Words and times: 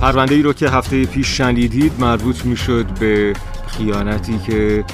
پرونده 0.00 0.34
ای 0.34 0.42
رو 0.42 0.52
که 0.52 0.68
هفته 0.68 1.04
پیش 1.04 1.26
شنیدید 1.26 1.92
مربوط 1.98 2.44
می 2.44 2.56
شد 2.56 2.86
به 2.86 3.32
خیانتی 3.66 4.38
که 4.38 4.84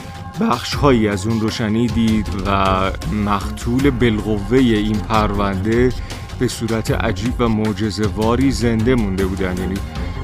بخش 0.41 0.75
هایی 0.75 1.09
از 1.09 1.27
اون 1.27 1.41
رو 1.41 1.51
شنیدید 1.51 2.29
و 2.47 2.91
مقتول 3.27 3.91
بالقوه 3.91 4.59
این 4.59 4.99
پرونده 4.99 5.93
به 6.39 6.49
صورت 6.49 6.91
عجیب 6.91 7.35
و 7.39 7.49
معجزه‌واری 7.49 8.51
زنده 8.51 8.95
مونده 8.95 9.27
بودن. 9.27 9.57
یعنی 9.59 9.75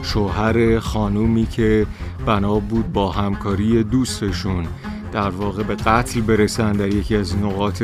شوهر 0.03 0.79
خانومی 0.79 1.47
که 1.47 1.87
بنا 2.27 2.59
بود 2.59 2.93
با 2.93 3.13
همکاری 3.13 3.85
دوستشون 3.85 4.67
در 5.13 5.31
واقع 5.31 5.63
به 5.63 5.75
قتل 5.75 6.21
برسن 6.21 6.73
در 6.73 6.89
یکی 6.89 7.17
از 7.17 7.37
نقاط 7.37 7.83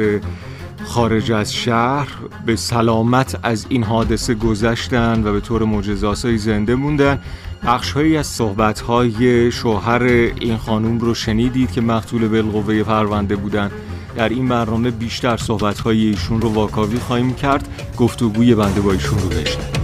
خارج 0.89 1.33
از 1.33 1.55
شهر 1.55 2.09
به 2.47 2.57
سلامت 2.57 3.39
از 3.43 3.67
این 3.69 3.85
حادثه 3.85 4.35
گذشتن 4.35 5.23
و 5.25 5.33
به 5.33 5.41
طور 5.41 5.65
معجزه‌آسایی 5.65 6.39
زنده 6.39 6.75
موندن. 6.75 7.19
بخشهایی 7.67 8.17
از 8.17 8.27
صحبت‌های 8.27 9.53
شوهر 9.53 10.03
این 10.03 10.57
خانوم 10.57 10.99
رو 10.99 11.15
شنیدید 11.15 11.73
که 11.73 11.81
مقتول 11.81 12.29
بالقوه 12.29 12.83
پرونده 12.83 13.37
بودن. 13.37 13.71
در 14.17 14.29
این 14.29 14.49
برنامه 14.49 14.91
بیشتر 14.91 15.37
صحبت‌های 15.37 16.07
ایشون 16.07 16.41
رو 16.41 16.49
واکاوی 16.49 16.99
خواهیم 16.99 17.35
کرد. 17.35 17.69
گفتگوی 17.97 18.55
بنده 18.55 18.81
با 18.81 18.93
ایشون 18.93 19.19
رو 19.19 19.29
بشنوید 19.29 19.78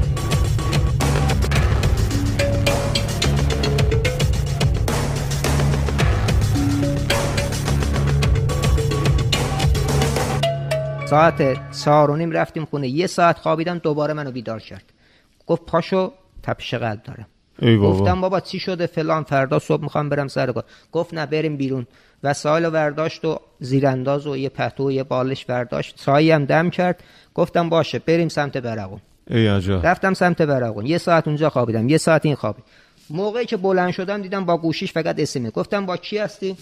ساعت 11.14 11.56
چهار 11.84 12.10
و 12.10 12.16
نیم 12.16 12.30
رفتیم 12.30 12.64
خونه. 12.64 12.88
یه 12.88 13.06
ساعت 13.06 13.38
خوابیدم 13.38 13.78
دوباره 13.78 14.14
منو 14.14 14.30
بیدار 14.30 14.60
کرد. 14.60 14.82
گفت 15.46 15.66
پاشو 15.66 16.12
تپش 16.42 16.74
قلب 16.74 17.02
دارم. 17.02 17.26
ای 17.58 17.76
بابا. 17.76 17.98
گفتم 17.98 18.20
بابا 18.20 18.40
چی 18.40 18.58
شده 18.58 18.86
فلان؟ 18.86 19.22
فردا 19.22 19.58
صبح 19.58 19.82
می‌خوام 19.82 20.08
برم 20.08 20.28
سر 20.28 20.52
کار. 20.52 20.64
گفت 20.92 21.14
نه 21.14 21.26
بریم 21.26 21.56
بیرون. 21.56 21.86
وسایل 22.22 22.70
برداشت 22.70 23.24
و 23.24 23.40
زیرانداز 23.60 24.26
و 24.26 24.36
یه 24.36 24.48
پتو 24.48 24.88
و 24.88 24.92
یه 24.92 25.02
بالش 25.02 25.44
برداشت 25.44 26.00
سایی 26.00 26.30
هم 26.30 26.44
دم 26.44 26.70
کرد. 26.70 27.02
گفتم 27.34 27.68
باشه 27.68 27.98
بریم 27.98 28.28
سمت 28.28 28.56
برقون. 28.56 29.00
ای 29.26 29.46
عجب. 29.46 29.86
رفتم 29.86 30.14
سمت 30.14 30.42
برقون. 30.42 30.86
یه 30.86 30.98
ساعت 30.98 31.28
اونجا 31.28 31.50
خوابیدم. 31.50 31.88
یه 31.88 31.98
ساعت 31.98 32.26
این 32.26 32.34
خوابید 32.34 32.64
موقعی 33.10 33.46
که 33.46 33.56
بلند 33.56 33.90
شدم 33.90 34.22
دیدم 34.22 34.44
با 34.44 34.56
گوشیش 34.56 34.92
فقط 34.92 35.18
اسمه 35.18 35.50
گفتم 35.50 35.86
با 35.86 35.96
کی 35.96 36.18
هستی؟ 36.18 36.56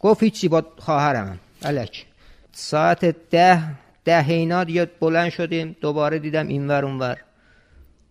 گفت 0.00 0.22
هیچی 0.22 0.48
با 0.48 0.64
خواهرم 0.78 1.38
الک. 1.62 2.06
ساعت 2.52 3.04
ده 3.30 3.62
ده 4.04 4.28
اینا 4.28 4.64
دیگه 4.64 4.90
بلند 5.00 5.30
شدیم. 5.30 5.76
دوباره 5.80 6.18
دیدم 6.18 6.46
اینور 6.46 6.84
اونور. 6.84 7.18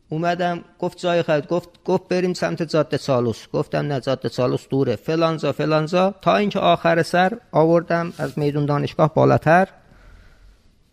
اومدم 0.09 0.61
گفت 0.79 0.97
جای 0.97 1.21
خرید 1.23 1.47
گفت 1.47 1.69
گفت 1.85 2.07
بریم 2.07 2.33
سمت 2.33 2.63
جاده 2.63 2.97
سالوس 2.97 3.47
گفتم 3.53 3.77
نه 3.77 3.99
جاده 3.99 4.29
سالوس 4.29 4.67
دوره. 4.69 4.95
فلانزا 4.95 5.51
فلانزا. 5.51 6.15
تا 6.21 6.35
اینکه 6.35 6.59
آخر 6.59 7.03
سر 7.03 7.37
آوردم 7.51 8.13
از 8.17 8.39
میدون 8.39 8.65
دانشگاه 8.65 9.13
بالاتر. 9.13 9.67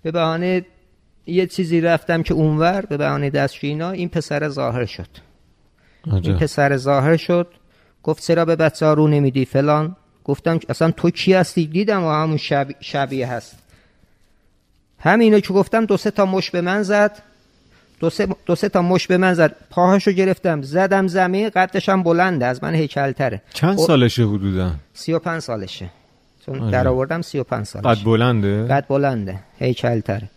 به 0.03 0.11
بهانه 0.11 0.67
یه 1.27 1.47
چیزی 1.47 1.81
رفتم 1.81 2.23
که 2.23 2.35
اونور 2.35 2.87
به 2.87 2.97
بهانه 2.97 3.31
دستشوینا 3.31 3.91
این 3.91 4.09
پسر 4.09 4.49
ظاهر 4.49 4.85
شد. 4.85 5.09
این 6.05 6.15
عجب. 6.15 6.39
پسر 6.39 6.77
ظاهر 6.77 7.17
شد. 7.17 7.47
گفت 8.03 8.23
چرا 8.23 8.45
به 8.45 8.57
بچه 8.57 8.87
ها 8.87 8.93
رو 8.93 9.09
نمیدی 9.09 9.45
فلان؟ 9.45 9.97
گفتم 10.29 10.61
اصلا 10.69 10.91
تو 10.91 11.11
کی 11.11 11.33
هستی؟ 11.35 11.67
دیدم 11.67 12.05
و 12.05 12.11
همون 12.11 12.37
شب... 12.37 12.69
شبیه 12.81 13.27
هست. 13.27 13.57
همینو 14.99 15.41
که 15.41 15.53
گفتم 15.53 15.85
دو 15.85 15.97
سه 15.97 16.11
تا 16.11 16.27
مش 16.27 16.51
به 16.51 16.61
من 16.61 16.83
زد. 16.83 17.23
دو 18.01 18.11
سه, 18.11 18.29
دو 18.47 18.55
سه 18.55 18.69
تا 18.69 18.83
مش 18.83 19.07
به 19.07 19.17
من 19.17 19.35
زد. 19.35 19.57
پاهاشو 19.71 20.13
گرفتم. 20.13 20.63
زدم 20.63 21.07
زمین 21.07 21.49
قدش 21.49 21.89
هم 21.89 22.03
بلنده 22.03 22.47
از 22.47 22.65
من 22.65 22.75
هیکلتره. 22.75 23.43
چند 23.55 23.79
سالشه 23.79 24.23
حدودا؟ 24.23 24.73
سی 24.95 25.13
و 25.13 25.19
پنج 25.19 25.43
سالشه. 25.43 25.91
چون 26.47 26.61
آره. 26.61 26.71
در 26.71 26.89
آوردم 26.89 27.23
سی 27.23 27.39
و 27.39 27.45
پنج 27.45 27.67
سالشه 27.67 27.89
قد 27.89 28.05
بلنده؟ 28.05 28.67
قد 28.67 28.87
بلنده. 28.89 29.39
هیکلتره. 29.59 30.31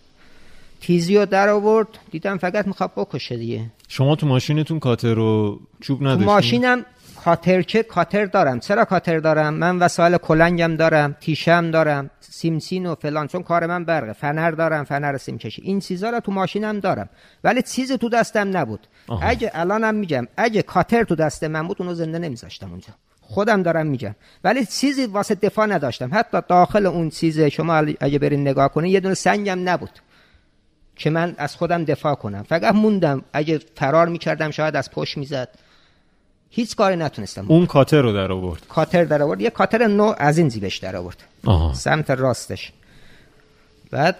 تیزیو 0.81 1.25
در 1.25 1.49
آورد 1.49 1.87
دیدم 2.11 2.37
فقط 2.37 2.67
می‌خواد 2.67 2.91
بکشه 2.97 3.37
دیگه. 3.37 3.65
شما 3.87 4.15
تو 4.15 4.27
ماشینتون 4.27 4.79
کاتر 4.79 5.13
رو 5.13 5.59
چوب 5.81 5.99
تو 5.99 6.05
نداشتین؟ 6.05 6.33
ماشینم 6.33 6.85
کاتر 7.23 7.61
که 7.61 7.83
کاتر 7.83 8.25
دارم. 8.25 8.59
چرا 8.59 8.85
کاتر 8.85 9.19
دارم؟ 9.19 9.53
من 9.53 9.79
وسایل 9.79 10.17
کلنگم 10.17 10.75
دارم 10.75 11.15
تیشم 11.19 11.71
دارم 11.71 12.09
سیمسین 12.19 12.85
و 12.85 12.95
فلان. 12.95 13.27
چون 13.27 13.43
کار 13.43 13.65
من 13.65 13.85
برقه. 13.85 14.13
فنر 14.13 14.51
دارم 14.51 14.83
فنر 14.83 15.17
سیم 15.17 15.37
کشی. 15.37 15.61
این 15.61 15.79
چیزا 15.79 16.09
رو 16.09 16.19
تو 16.19 16.31
ماشینم 16.31 16.79
دارم. 16.79 17.09
ولی 17.43 17.61
چیزی 17.61 17.97
تو 17.97 18.09
دستم 18.09 18.57
نبود. 18.57 18.87
آها. 19.07 19.27
اگه 19.27 19.51
الانم 19.53 19.95
میگم 19.95 20.27
اگه 20.37 20.61
کاتر 20.61 21.03
تو 21.03 21.15
دست 21.15 21.43
من 21.43 21.67
بود 21.67 21.77
اونو 21.79 21.93
زنده 21.93 22.19
نمیذاشتم 22.19 22.69
اونجا. 22.69 22.93
خودم 23.21 23.63
دارم 23.63 23.87
میگم. 23.87 24.15
ولی 24.43 24.65
چیزی 24.65 25.05
واسه 25.05 25.35
دفاع 25.35 25.65
نداشتم. 25.65 26.09
حتی 26.13 26.37
داخل 26.47 26.85
اون 26.85 27.09
چیزه 27.09 27.49
شما 27.49 27.75
اگه 27.99 28.19
برین 28.19 28.41
نگاه 28.41 28.69
کنین 28.69 28.91
یه 28.91 28.99
دونه 28.99 29.15
سنگم 29.15 29.69
نبود. 29.69 29.99
که 30.95 31.09
من 31.09 31.35
از 31.37 31.55
خودم 31.55 31.85
دفاع 31.85 32.15
کنم. 32.15 32.43
فقط 32.43 32.75
موندم. 32.75 33.21
اگه 33.33 33.59
فرار 33.75 34.07
می‌کردم 34.07 34.51
شاید 34.51 34.75
از 34.75 34.91
پشت 34.91 35.17
می‌زد. 35.17 35.49
هیچ 36.51 36.75
کاری 36.75 36.95
نتونستم. 36.95 37.45
اون 37.47 37.65
کاتر 37.65 38.01
رو 38.01 38.13
در 38.13 38.31
آورد. 38.31 38.61
کاتر 38.69 39.03
در 39.03 39.21
آورد. 39.21 39.41
یه 39.41 39.49
کاتر 39.49 39.87
نو 39.87 40.13
از 40.17 40.37
این 40.37 40.49
زیبش 40.49 40.77
در 40.77 40.95
آورد. 40.95 41.17
آها. 41.45 41.73
سمت 41.73 42.11
راستش. 42.11 42.71
بعد 43.91 44.15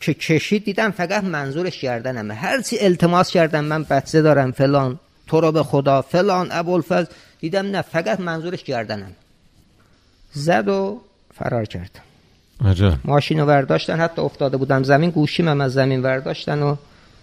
که 0.00 0.14
کشید 0.14 0.64
دیدم 0.64 0.90
فقط 0.90 1.24
منظورش 1.24 1.80
گردنمه. 1.80 2.34
هرچی 2.34 2.78
التماس 2.80 3.30
کردم 3.30 3.64
من 3.64 3.82
بچه 3.82 4.22
دارم 4.22 4.52
فلان. 4.52 4.98
تو 5.26 5.40
رو 5.40 5.52
به 5.52 5.62
خدا 5.62 6.02
فلان. 6.02 6.48
ابوالفضل. 6.50 7.06
دیدم 7.40 7.66
نه 7.66 7.82
فقط 7.82 8.20
منظورش 8.20 8.64
گردنم. 8.64 9.12
زد 10.32 10.68
و 10.68 11.00
فرار 11.34 11.64
کرد. 11.64 12.00
عجب. 12.64 12.92
ماشین 13.04 13.40
رو 13.40 13.46
برداشتن 13.46 14.00
حتی 14.00 14.22
افتاده 14.22 14.56
بودم 14.56 14.82
زمین. 14.82 15.10
گوشیم 15.10 15.48
هم 15.48 15.60
از 15.60 15.72
زمین 15.72 16.02
برداشتن 16.02 16.62
و 16.62 16.76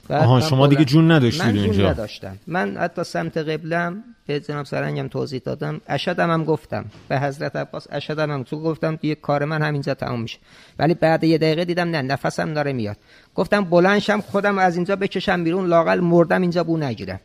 آها 0.09 0.41
شما 0.41 0.67
دیگه 0.67 0.85
جون 0.85 1.11
نداشتید 1.11 1.41
من 1.41 1.53
جون 1.53 1.63
اینجا. 1.63 1.89
نداشتم. 1.89 2.37
من 2.47 2.77
حتی 2.77 3.03
سمت 3.03 3.37
قبلم 3.37 4.03
به 4.27 4.39
جناب 4.39 4.65
سرنگم 4.65 5.07
توضیح 5.07 5.41
دادم. 5.45 5.81
اشدم 5.87 6.31
هم 6.31 6.43
گفتم. 6.43 6.85
به 7.07 7.19
حضرت 7.19 7.55
عباس 7.55 7.87
اشدم 7.91 8.31
هم. 8.31 8.43
تو 8.43 8.59
گفتم 8.63 8.95
دیگه 8.95 9.15
کار 9.15 9.45
من 9.45 9.61
همینجا 9.61 9.93
تمام 9.93 10.21
میشه. 10.21 10.37
ولی 10.79 10.93
بعد 10.93 11.23
یه 11.23 11.37
دقیقه 11.37 11.65
دیدم 11.65 11.89
نه 11.89 12.01
نفسم 12.01 12.53
داره 12.53 12.73
میاد. 12.73 12.97
گفتم 13.35 13.63
بلنشم 13.63 14.21
خودم 14.21 14.57
از 14.57 14.75
اینجا 14.75 14.95
بکشم 14.95 15.43
بیرون 15.43 15.65
لاقل 15.65 15.99
مردم 15.99 16.41
اینجا 16.41 16.63
بو 16.63 16.77
نگیرم. 16.77 17.19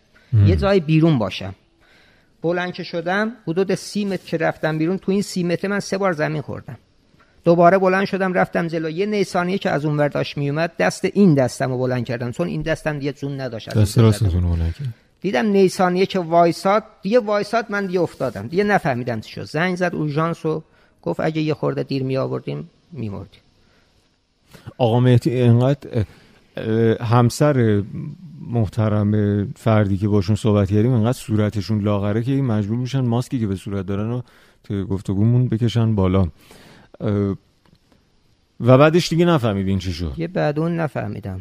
یه 0.47 0.57
جای 0.57 0.81
بیرون 0.81 1.19
باشم. 1.19 1.55
بلند 2.43 2.73
که 2.73 2.83
شدم 2.83 3.33
حدود 3.49 3.75
سی 3.75 4.05
متر 4.05 4.27
که 4.27 4.37
رفتم 4.37 4.79
بیرون 4.79 4.99
تو 4.99 5.13
این 5.13 5.23
سی 5.23 5.43
متر 5.43 5.69
من 5.69 5.81
سه 5.81 5.99
بار 5.99 6.13
زمین 6.13 6.43
خوردم. 6.43 6.79
دوباره 7.45 7.79
بلند 7.79 8.07
شدم 8.07 8.33
رفتم 8.33 8.67
جلو. 8.67 8.91
یه 8.91 9.07
نیسانیه 9.07 9.59
که 9.59 9.71
از 9.71 9.85
اون 9.85 9.97
ور 9.97 10.09
داشت 10.09 10.39
میومد 10.39 10.73
دست 10.79 11.05
این 11.05 11.35
دستم 11.35 11.71
رو 11.71 11.79
بلند 11.79 12.05
کردم. 12.05 12.31
چون 12.31 12.49
این 12.49 12.63
دستم 12.63 12.99
دیگه 12.99 13.13
جون 13.13 13.41
نداشت 13.41 13.69
دست. 13.69 13.99
راستتون 13.99 14.41
بلند 14.41 14.75
کرد. 14.75 14.95
دیدم 15.21 15.47
نیسانیه 15.47 16.07
که 16.07 16.19
وایساد. 16.19 16.85
دیگه 17.03 17.19
وایساد 17.19 17.67
من 17.69 17.87
دیگه 17.87 18.01
افتادم. 18.01 18.47
دیگه 18.47 18.65
نفهمیدم 18.65 19.21
چی 19.21 19.33
شد. 19.33 19.45
زنگ 19.45 19.77
زد 19.77 19.95
اورژانس 19.95 20.47
و 20.47 20.63
گفت 21.03 21.21
اگه 21.21 21.43
یه 21.43 21.55
خورده 21.55 21.83
دیر 21.83 22.03
می 22.03 22.17
آوردیم 22.17 22.71
میمردیم. 22.93 23.41
آقا 24.79 25.01
مهدی 25.01 25.31
اینقدر 25.31 26.05
همسر 27.01 27.83
محترم 28.51 29.13
فردی 29.57 29.97
که 29.97 30.09
باشون 30.09 30.37
صحبت 30.37 30.71
کردیم 30.71 30.93
اینقدر 30.93 31.19
صورتشون 31.19 31.81
لاغره 31.81 32.23
که 32.23 32.33
مجبور 32.33 32.79
میشن 32.79 33.01
ماسکی 33.01 33.41
که 33.41 33.47
به 33.47 33.57
صورت 33.57 33.87
دارن 33.87 34.09
رو 34.09 34.23
تو 34.65 34.85
گفتگومون 34.85 35.49
بکشن 35.49 35.95
بالا. 35.95 36.29
و 38.61 38.79
بعدش 38.79 39.09
دیگه 39.09 39.25
نفهمیدین 39.25 39.79
چی 39.79 39.93
شد. 39.93 40.13
یه 40.17 40.29
بعد 40.29 40.59
اون 40.59 40.77
نفهمیدم. 40.77 41.41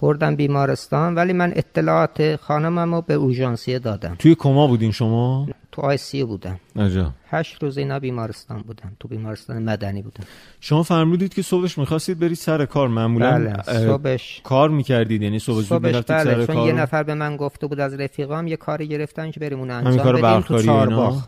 بردم 0.00 0.36
بیمارستان 0.36 1.14
ولی 1.14 1.32
من 1.32 1.52
اطلاعات 1.56 2.36
خانمم 2.36 2.94
رو 2.94 3.00
به 3.00 3.14
اورژانسیه 3.14 3.78
دادم. 3.78 4.16
توی 4.18 4.34
کما 4.34 4.66
بودین 4.66 4.92
شما؟ 4.92 5.48
تو 5.72 5.82
آی 5.82 5.96
سی 5.96 6.24
بودم. 6.24 6.60
عجب. 6.76 7.06
هشت 7.30 7.62
روز 7.62 7.78
اینا 7.78 7.98
بیمارستان 7.98 8.62
بودم. 8.62 8.92
تو 9.00 9.08
بیمارستان 9.08 9.62
مدنی 9.62 10.02
بودم. 10.02 10.24
شما 10.60 10.82
فرمودید 10.82 11.34
که 11.34 11.42
صبحش 11.42 11.78
می‌خواستید 11.78 12.18
برید 12.18 12.36
سر 12.36 12.64
کار. 12.64 12.88
معمولا 12.88 13.30
بله 13.30 13.62
صبحش 13.62 14.40
کار 14.44 14.70
می‌کردید 14.70 15.22
یعنی 15.22 15.38
صبح 15.38 15.60
زود 15.60 15.82
بله 15.82 16.02
سر 16.02 16.46
چون 16.46 16.56
کار؟ 16.56 16.66
یه 16.66 16.72
نفر 16.72 17.02
به 17.02 17.14
من 17.14 17.36
گفته 17.36 17.66
بود 17.66 17.80
از 17.80 17.94
رفیقام 17.94 18.46
یه 18.46 18.56
کاری 18.56 18.88
گرفتن 18.88 19.30
که 19.30 19.40
بریم 19.40 19.58
اون 19.58 19.70
انجام 19.70 20.12
بدیم 20.12 20.40
تو؟ 20.40 20.62
چهارباغ. 20.62 21.22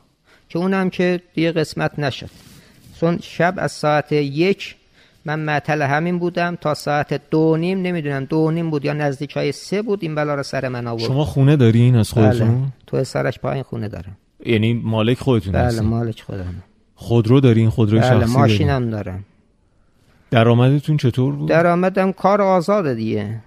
که 0.48 0.58
اونم 0.58 0.90
که 0.90 1.20
دیگه 1.34 1.52
قسمت 1.52 1.98
نشد. 1.98 2.30
چون 3.00 3.18
شب 3.22 3.54
از 3.56 3.72
ساعت 3.72 4.12
یک 4.12 4.76
من 5.24 5.40
معطل 5.40 5.82
همین 5.82 6.18
بودم 6.18 6.58
تا 6.60 6.74
ساعت 6.74 7.20
دو 7.30 7.56
نیم 7.56 7.82
نمی‌دونم 7.82 8.24
دو 8.24 8.50
نیم 8.50 8.70
بود 8.70 8.84
یا 8.84 8.92
نزدیک 8.92 9.36
های 9.36 9.52
سه 9.52 9.82
بود 9.82 9.98
این 10.02 10.14
بلا 10.14 10.34
رو 10.34 10.42
سر 10.42 10.68
من 10.68 10.86
آورد. 10.86 11.02
شما 11.02 11.24
خونه 11.24 11.56
دارین 11.56 11.96
از 11.96 12.14
بله. 12.14 12.30
خودتون 12.30 12.72
تو 12.86 13.04
سرش 13.04 13.38
پایین 13.38 13.62
خونه 13.62 13.88
دارم. 13.88 14.16
یعنی 14.46 14.74
مالک 14.74 15.18
خودتون 15.18 15.52
بله 15.52 15.62
هستین 15.62 15.88
مالک 15.88 16.20
خودم. 16.20 16.54
خودرو 16.94 17.40
دارین 17.40 17.70
خودروی 17.70 18.00
بله 18.00 18.20
شخصی 18.20 18.38
ماشینم 18.38 18.90
دارم. 18.90 19.24
درآمدتون 20.30 20.96
چطور 20.96 21.36
بود؟ 21.36 21.48
درآمدم 21.48 22.12
کار 22.12 22.42
آزاده 22.42 22.94
دیگه. 22.94 23.40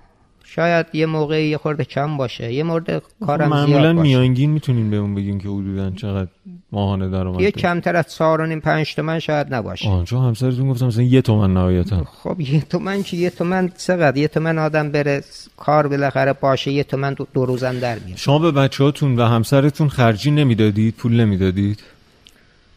شاید 0.43 0.85
یه 0.93 1.05
موقعی 1.05 1.47
یه 1.47 1.57
خورده 1.57 1.83
کم 1.83 2.17
باشه. 2.17 2.53
یه 2.53 2.63
مورد 2.63 3.01
کارم 3.25 3.49
معمولا 3.49 3.81
زیاد 3.81 3.95
باشه. 3.95 4.01
میانگین 4.01 4.49
می‌تونین 4.49 4.89
بهمون 4.89 5.15
بگین 5.15 5.39
که 5.39 5.49
حدودا 5.49 5.89
چقدر 5.89 6.29
ماهانه 6.71 7.09
درآمد 7.09 7.41
یه؟ 7.41 7.51
کمتر 7.51 7.95
از 7.95 8.15
چهار 8.15 8.41
و 8.41 8.45
نیم 8.45 8.59
پنج 8.59 8.95
تومن 8.95 9.19
شاید 9.19 9.53
نباشه. 9.53 10.03
چون 10.05 10.25
همسرتون 10.25 10.69
گفتم 10.69 10.85
مثلا 10.85 11.03
یه 11.03 11.21
تومن 11.21 11.53
نهایتا. 11.53 12.03
خب 12.03 12.41
یه 12.41 12.61
تومن 12.61 13.03
که 13.03 13.17
یه 13.17 13.29
تومن 13.29 13.71
چقدر؟ 13.77 14.17
یه 14.17 14.27
تومن 14.27 14.57
آدم 14.57 14.91
بره 14.91 15.23
کار 15.57 15.87
بالاخره 15.87 16.33
باشه 16.33 16.71
یه 16.71 16.83
تومن 16.83 17.13
دو, 17.13 17.27
دو 17.33 17.45
روزم 17.45 17.79
در 17.79 17.99
میاد. 17.99 18.17
شما 18.17 18.39
به 18.39 18.51
بچهاتون 18.51 19.19
و 19.19 19.25
همسرتون 19.25 19.89
خرجی 19.89 20.31
نمی‌دادید 20.31 20.95
پول 20.95 21.19
نمی‌دادید؟ 21.19 21.79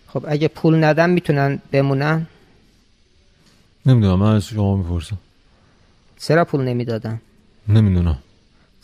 خب 0.09 0.25
اگه 0.29 0.49
پول 0.49 0.85
ندم 0.85 1.11
می‌تونن 1.11 1.59
بمونن؟ 1.73 2.27
نمی‌دونم 3.87 4.19
من 4.19 4.35
از 4.35 4.45
شما 4.45 4.77
می‌پرسم. 4.77 5.19
چرا 6.21 6.45
پول 6.45 6.61
نمی‌دادم 6.61 7.21
نمی‌دونم. 7.69 8.19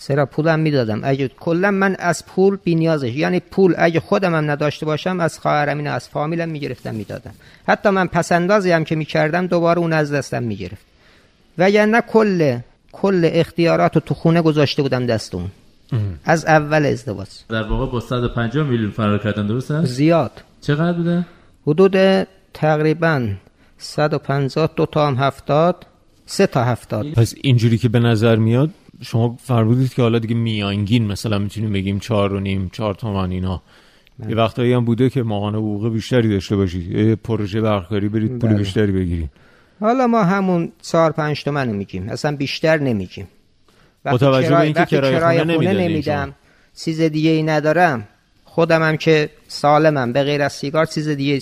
چرا 0.00 0.26
پولم 0.26 0.58
می‌دادم. 0.58 1.00
اگه 1.04 1.28
کلا 1.28 1.70
من 1.70 1.96
از 1.98 2.26
پول 2.26 2.56
بینیازش 2.64 3.14
یعنی 3.14 3.40
پول 3.40 3.74
اگه 3.78 4.00
خودم 4.00 4.34
هم 4.34 4.50
نداشته 4.50 4.86
باشم 4.86 5.20
از 5.20 5.38
خواهرم 5.38 5.78
اینو 5.78 5.92
از 5.92 6.08
فامیلم 6.08 6.48
می‌گرفتم 6.48 6.94
می‌دادم. 6.94 7.34
حتی 7.68 7.90
من 7.90 8.06
پسندازی 8.06 8.70
هم 8.70 8.84
که 8.84 8.96
می‌کردم 8.96 9.46
دوباره 9.46 9.78
اون 9.78 9.92
از 9.92 10.12
دستم 10.12 10.42
می‌گرفت. 10.42 10.84
وگرنه 11.58 12.00
کل 12.00 12.58
کل 12.92 13.30
اختیارات 13.32 13.94
رو 13.94 14.00
تو 14.00 14.14
خونه 14.14 14.42
گذاشته 14.42 14.82
بودم 14.82 15.06
دست 15.06 15.34
اون. 15.34 15.50
از 16.24 16.44
اول 16.44 16.86
ازدواج. 16.86 17.28
در 17.48 17.62
واقع 17.62 17.92
با 17.92 18.00
150 18.00 18.66
میلیون 18.66 18.90
فرار 18.90 19.18
کردن 19.18 19.46
درست 19.46 19.70
است؟ 19.70 19.92
زیاد. 19.92 20.42
چقدر 20.60 20.92
بوده؟ 20.92 21.26
حدود 21.66 22.26
تقریبا 22.54 23.28
150 23.78 24.70
دو 24.76 24.86
تا 24.86 25.06
هم 25.06 25.16
70 25.16 25.86
سه 26.30 26.46
تا 26.46 26.64
70 26.64 27.12
پس 27.12 27.34
اینجوری 27.42 27.78
که 27.78 27.88
به 27.88 27.98
نظر 27.98 28.36
میاد 28.36 28.70
شما 29.02 29.36
فرمودید 29.42 29.94
که 29.94 30.02
حالا 30.02 30.18
دیگه 30.18 30.34
میانگین 30.34 31.06
مثلا 31.06 31.38
می‌تونیم 31.38 31.72
بگیم 31.72 31.98
چهار 31.98 32.32
و 32.32 32.40
نیم 32.40 32.70
چهار 32.72 32.94
تومن 32.94 33.30
اینا. 33.30 33.62
یه 34.28 34.36
وقتایی 34.36 34.72
هم 34.72 34.84
بوده 34.84 35.10
که 35.10 35.22
ماهانه 35.22 35.58
حقوق 35.58 35.92
بیشتری 35.92 36.28
داشته 36.28 36.56
باشید. 36.56 36.90
یه 36.92 37.14
پروژه 37.14 37.60
برقکاری 37.60 38.08
برید 38.08 38.38
پول 38.38 38.50
بله. 38.50 38.58
بیشتری 38.58 38.92
بگیرید. 38.92 39.30
حالا 39.80 40.06
ما 40.06 40.24
همون 40.24 40.72
4 40.82 41.12
5 41.12 41.44
تومن 41.44 41.68
رو 41.68 41.74
میگیم. 41.74 42.08
اصلا 42.08 42.36
بیشتر 42.36 42.78
نمیگیم. 42.78 43.28
با 44.04 44.18
توجه 44.18 44.48
به 44.48 44.60
اینکه 44.60 44.84
کرایه 44.84 45.44
خونه 45.44 45.72
نمیدم 45.72 46.34
چیز 46.76 47.00
دیگه 47.00 47.30
ای 47.30 47.42
ندارم. 47.42 48.08
خودم 48.44 48.82
هم 48.82 48.96
که 48.96 49.30
سالمم 49.48 50.12
به 50.12 50.22
غیر 50.24 50.42
از 50.42 50.52
سیگار 50.52 50.86
چیز 50.86 51.08
دیگه 51.08 51.40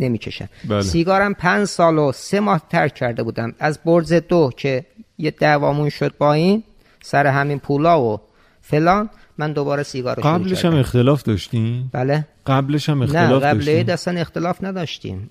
نمی‌کشم 0.00 0.48
بله. 0.68 0.82
سیگارم 0.82 1.34
پنج 1.34 1.64
سال 1.64 1.98
و 1.98 2.12
سه 2.12 2.40
ماه 2.40 2.62
ترک 2.70 2.94
کرده 2.94 3.22
بودم. 3.22 3.54
از 3.58 3.78
برز 3.84 4.12
دو 4.12 4.50
که 4.56 4.86
یه 5.18 5.30
دعوامون 5.30 5.88
شد 5.88 6.14
با 6.18 6.32
این 6.32 6.62
سر 7.02 7.26
همین 7.26 7.58
پولا 7.58 8.02
و 8.02 8.20
فلان 8.62 9.10
من 9.38 9.52
دوباره 9.52 9.82
سیگار 9.82 10.16
رو 10.16 10.22
قبلش 10.22 10.64
هم. 10.64 10.74
اختلاف 10.74 11.22
داشتین؟ 11.22 11.84
بله. 11.92 12.26
قبلش 12.46 12.88
هم 12.88 12.98
نه 12.98 13.04
اختلاف 13.04 13.42
قبل 13.42 13.58
داشتین؟ 13.58 13.76
عید 13.76 13.90
اصلا 13.90 14.20
اختلاف 14.20 14.64
نداشتیم. 14.64 15.28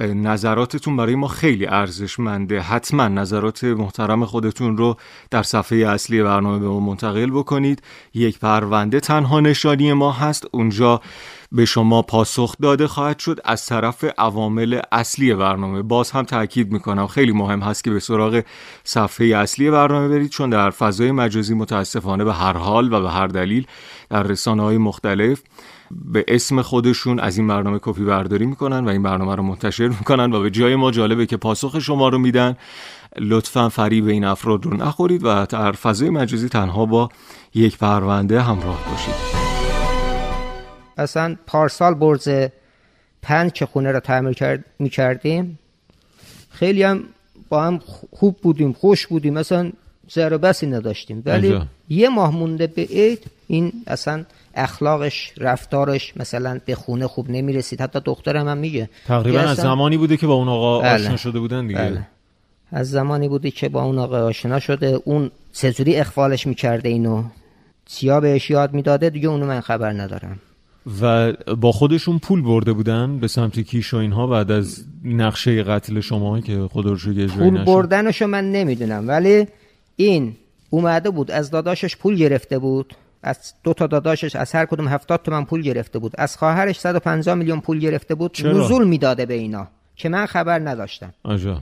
نظراتتون 0.00 0.96
برای 0.96 1.14
ما 1.14 1.28
خیلی 1.28 1.66
ارزشمنده. 1.66 2.60
حتما 2.60 3.08
نظرات 3.08 3.64
محترم 3.64 4.24
خودتون 4.24 4.76
رو 4.76 4.96
در 5.30 5.42
صفحه 5.42 5.78
اصلی 5.78 6.22
برنامه 6.22 6.58
به 6.58 6.68
ما 6.68 6.80
منتقل 6.80 7.30
بکنید. 7.30 7.82
یک 8.14 8.38
پرونده 8.38 9.00
تنها 9.00 9.40
نشانی 9.40 9.92
ما 9.92 10.12
هست. 10.12 10.46
اونجا 10.52 11.00
به 11.52 11.64
شما 11.64 12.02
پاسخ 12.02 12.56
داده 12.62 12.86
خواهد 12.86 13.18
شد 13.18 13.40
از 13.44 13.66
طرف 13.66 14.04
عوامل 14.18 14.80
اصلی 14.92 15.34
برنامه. 15.34 15.82
باز 15.82 16.10
هم 16.10 16.22
تاکید 16.22 16.72
می‌کنم 16.72 17.06
خیلی 17.06 17.32
مهم 17.32 17.60
هست 17.60 17.84
که 17.84 17.90
به 17.90 18.00
سراغ 18.00 18.42
صفحه 18.84 19.26
اصلی 19.26 19.70
برنامه 19.70 20.08
برید 20.08 20.30
چون 20.30 20.50
در 20.50 20.70
فضای 20.70 21.12
مجازی 21.12 21.54
متاسفانه 21.54 22.24
به 22.24 22.32
هر 22.34 22.56
حال 22.56 22.92
و 22.92 23.00
به 23.00 23.10
هر 23.10 23.26
دلیل 23.26 23.66
در 24.10 24.22
رسانه 24.22 24.62
های 24.62 24.78
مختلف 24.78 25.42
به 25.90 26.24
اسم 26.28 26.62
خودشون 26.62 27.20
از 27.20 27.38
این 27.38 27.46
برنامه 27.46 27.78
کپی 27.82 28.04
برداری 28.04 28.46
می‌کنن 28.46 28.84
و 28.84 28.88
این 28.88 29.02
برنامه 29.02 29.34
رو 29.34 29.42
منتشر 29.42 29.88
می‌کنن 29.88 30.32
و 30.32 30.40
به 30.40 30.50
جای 30.50 30.76
ما 30.76 30.90
جالبه 30.90 31.26
که 31.26 31.36
پاسخ 31.36 31.78
شما 31.78 32.08
رو 32.08 32.18
میدن 32.18 32.56
لطفا 33.18 33.68
فریب 33.68 34.06
این 34.06 34.24
افراد 34.24 34.64
رو 34.64 34.76
نخورید 34.76 35.24
و 35.24 35.46
در 35.46 35.72
فضای 35.72 36.10
مجازی 36.10 36.48
تنها 36.48 36.86
با 36.86 37.08
یک 37.54 37.78
پرونده 37.78 38.40
همراه 38.40 38.84
باشید. 38.90 39.14
اصلا 40.98 41.36
پارسال 41.46 41.94
برز 41.94 42.28
پنج 43.22 43.52
که 43.52 43.66
خونه 43.66 43.92
رو 43.92 44.00
تعمیر 44.00 44.32
کرد 44.32 44.64
می‌کردیم. 44.78 45.58
خیلی 46.50 46.82
هم 46.82 47.02
با 47.48 47.64
هم 47.64 47.80
خوب 48.10 48.36
بودیم 48.42 48.72
خوش 48.72 49.06
بودیم. 49.06 49.34
مثلا 49.34 49.72
زر 50.08 50.36
بسی 50.36 50.66
نداشتیم. 50.66 51.22
ولی. 51.26 51.60
یه 51.88 52.08
ماه 52.08 52.34
مونده 52.34 52.66
به 52.66 52.82
عید 52.82 53.24
این 53.46 53.72
اصلا 53.86 54.24
اخلاقش 54.56 55.32
رفتارش 55.38 56.16
مثلا 56.16 56.60
به 56.64 56.74
خونه 56.74 57.06
خوب 57.06 57.30
نمی‌رسید. 57.30 57.80
حتی 57.80 58.00
دخترم 58.04 58.48
هم 58.48 58.58
میگه. 58.58 58.88
تقریبا 59.06 59.38
از 59.38 59.56
زمانی 59.56 59.96
بوده 59.96 60.16
که 60.16 60.26
با 60.26 60.34
اون 60.34 60.48
آقا 60.48 60.80
بله. 60.80 60.94
آشنا 60.94 61.16
شده 61.16 61.38
بودن 61.38 61.66
دیگه. 61.66 61.80
بله. 61.80 62.06
از 62.72 62.90
زمانی 62.90 63.28
بودی 63.28 63.50
که 63.50 63.68
با 63.68 63.82
اون 63.82 63.98
آقا 63.98 64.18
آشنا 64.18 64.60
شده. 64.60 65.00
اون 65.04 65.30
چجوری 65.52 65.96
اخفالش 65.96 66.46
می‌کرده 66.46 66.88
اینو؟ 66.88 67.24
چیا 67.86 68.20
بهش 68.20 68.50
یاد 68.50 68.74
می‌داده. 68.74 69.10
دیگه 69.10 69.28
اونو 69.28 69.46
من 69.46 69.60
خبر 69.60 69.92
ندارم. 69.92 70.38
و 71.02 71.32
با 71.32 71.72
خودشون 71.72 72.18
پول 72.18 72.42
برده 72.42 72.72
بودن 72.72 73.18
به 73.18 73.28
سمت 73.28 73.60
کیش 73.60 73.94
و 73.94 73.96
اینها 73.96 74.26
بعد 74.26 74.50
از 74.50 74.84
نقشه 75.04 75.62
قتل 75.62 76.00
شما 76.00 76.40
که 76.40 76.68
خدا 76.72 76.90
رو 76.90 76.98
شکر 76.98 77.26
پول. 77.26 77.64
بردنشو 77.64 78.26
من 78.26 78.52
نمی‌دونم. 78.52 79.08
ولی 79.08 79.46
این 79.96 80.36
اومده 80.70 81.10
بود 81.10 81.30
از 81.30 81.50
داداشش 81.50 81.96
پول 81.96 82.16
گرفته 82.16 82.58
بود. 82.58 82.94
از 83.26 83.54
دو 83.64 83.74
تا 83.74 83.86
داداشش 83.86 84.36
از 84.36 84.52
هر 84.52 84.66
کدوم 84.66 84.88
هفتاد 84.88 85.22
تومن 85.22 85.44
پول 85.44 85.62
گرفته 85.62 85.98
بود. 85.98 86.12
از 86.18 86.36
خواهرش 86.36 86.78
150 86.78 87.34
میلیون 87.34 87.60
پول 87.60 87.78
گرفته 87.78 88.14
بود. 88.14 88.32
چرا؟ 88.32 88.52
نزول 88.52 88.86
می‌داده 88.88 89.26
به 89.26 89.34
اینا 89.34 89.68
که 89.96 90.08
من 90.08 90.26
خبر 90.26 90.58
نداشتم. 90.58 91.12
عجب 91.24 91.58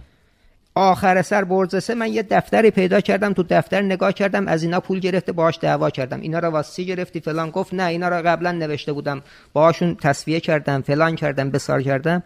آخر 0.75 1.23
سر 1.23 1.45
برزسه 1.45 1.95
من 1.95 2.13
یه 2.13 2.23
دفتری 2.23 2.71
پیدا 2.71 3.01
کردم 3.01 3.33
تو 3.33 3.43
دفتر 3.43 3.83
نگاه 3.83 4.13
کردم 4.13 4.49
از 4.49 4.63
اینا 4.63 4.81
پول 4.81 4.99
گرفته 4.99 5.33
باهاش 5.33 5.59
دعوا 5.61 5.91
کردم. 5.91 6.21
اینا 6.21 6.39
رو 6.39 6.49
واسه 6.49 6.83
گرفتی؟ 6.83 7.21
فلان 7.21 7.51
گفت 7.51 7.75
نه 7.75 7.85
اینا 7.85 8.09
رو 8.09 8.23
قبلا 8.27 8.53
نوشته 8.53 8.93
بودم. 8.93 9.23
باهاشون 9.53 9.95
تصفیه 9.95 10.41
کردم 10.41 10.81
فلان 10.81 11.17
کردم 11.17 11.51
بسار 11.51 11.83
کردم. 11.83 12.23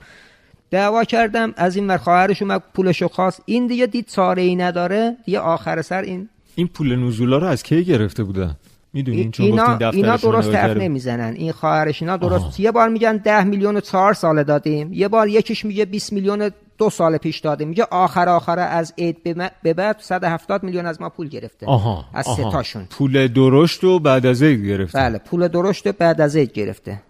دعوا 0.70 1.04
کردم 1.04 1.54
از 1.56 1.76
این 1.76 1.88
ور 1.88 1.96
خواهرش 1.96 2.42
اومد 2.42 2.62
پولشو 2.74 3.08
خواست. 3.08 3.42
این 3.46 3.66
دیگه 3.66 3.86
دید 3.86 4.06
چاره 4.06 4.42
ای 4.42 4.56
نداره 4.56 5.16
دیگه 5.24 5.38
آخر 5.38 5.82
سر 5.82 6.02
این. 6.02 6.28
این 6.54 6.68
پول 6.68 6.96
نزولا 6.96 7.38
رو 7.38 7.46
از 7.46 7.62
کی 7.62 7.84
گرفته 7.84 8.24
بودن؟ 8.24 8.56
می‌دونین 8.98 9.30
چون 9.30 9.46
اینا, 9.46 9.90
اینا 9.92 10.16
درست 10.16 10.54
حرف. 10.54 10.76
نمی‌زنن 10.76 11.32
این 11.36 11.52
خواهرش 11.52 12.02
اینا 12.02 12.16
درست 12.16 12.44
آها. 12.44 12.54
یه 12.58 12.72
بار 12.72 12.88
میگن 12.88 13.16
ده 13.16 13.44
میلیون 13.44 13.76
و 13.76 13.80
چهار 13.80 14.14
ساله 14.14 14.44
دادیم 14.44 14.92
یه 14.92 15.08
بار 15.08 15.28
یکیش 15.28 15.64
میگه 15.64 15.84
20 15.84 16.12
میلیون 16.12 16.50
دو 16.78 16.90
سال 16.90 17.16
پیش 17.16 17.38
دادیم 17.38 17.68
میگه 17.68 17.86
آخر 17.90 18.28
آخر 18.28 18.58
از 18.58 18.94
عید 18.98 19.22
به 19.62 19.74
بعد 19.74 19.96
170 20.00 20.62
میلیون 20.62 20.86
از 20.86 21.00
ما 21.00 21.08
پول 21.08 21.28
گرفته 21.28 21.66
آها 21.66 22.04
از 22.14 22.26
آها. 22.26 22.50
ستاشون 22.50 22.86
پول 22.90 23.28
درشت 23.28 23.84
و 23.84 23.98
بعد 23.98 24.26
از 24.26 24.42
عید 24.42 24.66
گرفته 24.66 24.98
بله 24.98 25.18
پول 25.18 25.48
درشت 25.48 25.88
بعد 25.88 26.20
از 26.20 26.36
عید 26.36 26.52
گرفته 26.52 27.02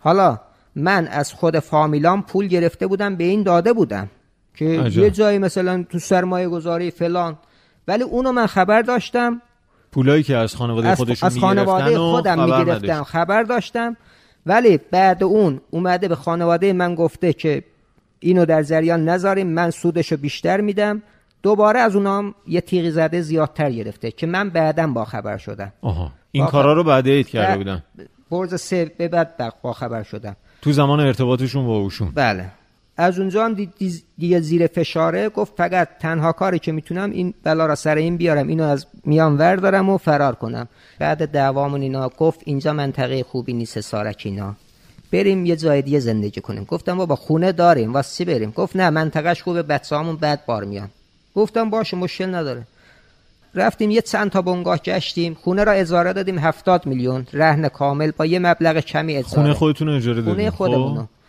حالا 0.00 0.40
من 0.76 1.08
از 1.08 1.32
خود 1.32 1.58
فامیلام 1.58 2.22
پول 2.22 2.46
گرفته 2.46 2.86
بودم 2.86 3.16
به 3.16 3.24
این 3.24 3.42
داده 3.42 3.72
بودم 3.72 4.08
که 4.54 4.80
عجب. 4.80 5.02
یه 5.02 5.10
جایی 5.10 5.38
مثلا 5.38 5.84
تو 5.88 5.98
سرمایه 5.98 6.48
گذاری 6.48 6.90
فلان 6.90 7.38
ولی 7.88 8.02
اونو 8.02 8.32
من 8.32 8.46
خبر 8.46 8.82
داشتم 8.82 9.42
پولایی 9.92 10.22
که 10.22 10.36
از 10.36 10.56
خانواده 10.56 10.88
از, 10.88 10.96
خودشون 10.96 11.26
از 11.26 11.38
خانواده 11.38 11.98
خودم 11.98 12.46
خبر 12.46 12.58
می‌گرفتم. 12.58 13.04
خبر 13.04 13.42
داشتم. 13.42 13.96
ولی 14.46 14.78
بعد 14.90 15.24
اون 15.24 15.60
اومده 15.70 16.08
به 16.08 16.14
خانواده 16.14 16.72
من 16.72 16.94
گفته 16.94 17.32
که 17.32 17.64
اینو 18.20 18.44
در 18.44 18.62
جریان 18.62 19.08
نذاریم 19.08 19.46
من 19.46 19.70
سودشو 19.70 20.16
بیشتر 20.16 20.60
میدم. 20.60 21.02
دوباره 21.42 21.80
از 21.80 21.96
اونام 21.96 22.34
یه 22.46 22.60
تیغی 22.60 22.90
زده 22.90 23.20
زیادتر 23.20 23.70
گرفته 23.70 24.10
که 24.10 24.26
من 24.26 24.50
بعدا 24.50 24.86
با 24.86 25.04
خبر 25.04 25.36
شدم. 25.36 25.72
آها. 25.82 26.12
این 26.32 26.46
کارا 26.46 26.72
رو 26.72 26.84
بعد 26.84 27.08
عید 27.08 27.28
کرده 27.28 27.56
بودن. 27.56 27.82
برز 28.30 28.60
سه 28.60 28.92
به 28.98 29.08
بعد 29.08 29.54
با 29.62 29.72
خبر 29.72 30.02
شدم. 30.02 30.36
تو 30.62 30.72
زمان 30.72 31.00
ارتباطشون 31.00 31.66
با 31.66 31.76
اوشون. 31.76 32.10
بله. 32.14 32.46
از 33.00 33.18
اونجا 33.18 33.44
هم 33.44 33.68
دیگه 34.18 34.40
زیر 34.40 34.66
فشاره 34.66 35.28
گفت 35.28 35.52
فقط 35.56 35.88
تنها 36.00 36.32
کاری 36.32 36.58
که 36.58 36.72
می‌تونم 36.72 37.10
این 37.10 37.34
بلا 37.42 37.66
را 37.66 37.74
سر 37.74 37.96
این 37.96 38.16
بیارم 38.16 38.48
اینو 38.48 38.64
از 38.64 38.86
میان 39.04 39.36
وردارم 39.36 39.88
و 39.88 39.98
فرار 39.98 40.34
کنم. 40.34 40.68
بعد 40.98 41.30
دعوامون 41.30 41.82
اینا 41.82 42.08
گفت 42.08 42.40
اینجا 42.44 42.72
منطقه 42.72 43.22
خوبی 43.22 43.52
نیست 43.52 43.80
سارک 43.80 44.22
اینا. 44.24 44.56
بریم 45.12 45.46
یه 45.46 45.56
جای 45.56 45.82
دیگه 45.82 46.00
زندگی 46.00 46.40
کنیم. 46.40 46.64
گفتم 46.64 46.96
بابا 46.96 47.16
خونه 47.16 47.52
داریم 47.52 47.92
واسه 47.92 48.18
چی 48.18 48.24
بریم؟ 48.24 48.50
گفت 48.50 48.76
نه 48.76 48.90
منطقهش 48.90 49.42
خوبه 49.42 49.62
بچه 49.62 49.96
همون 49.96 50.16
بعد 50.16 50.46
بار 50.46 50.64
میان. 50.64 50.88
گفتم 51.34 51.70
باشه 51.70 51.96
مشکل 51.96 52.34
نداره. 52.34 52.62
رفتیم 53.54 53.90
یه 53.90 54.02
چند 54.02 54.30
تا 54.30 54.42
بنگاه 54.42 54.78
گشتیم. 54.78 55.34
خونه 55.34 55.64
را 55.64 55.72
اجاره 55.72 56.12
دادیم 56.12 56.38
هفتاد 56.38 56.86
میلیون. 56.86 57.26
رهن 57.32 57.68
کامل 57.68 58.10
با 58.10 58.26
یه 58.26 58.38
مبلغ 58.38 58.80
کمی 58.80 59.16
اجاره. 59.16 59.34
خونه 59.34 59.54
خودتون 59.54 59.88
اجاره 59.88 60.22
دادین 60.22 60.50
خونه 60.50 60.76
خب؟ 60.76 61.19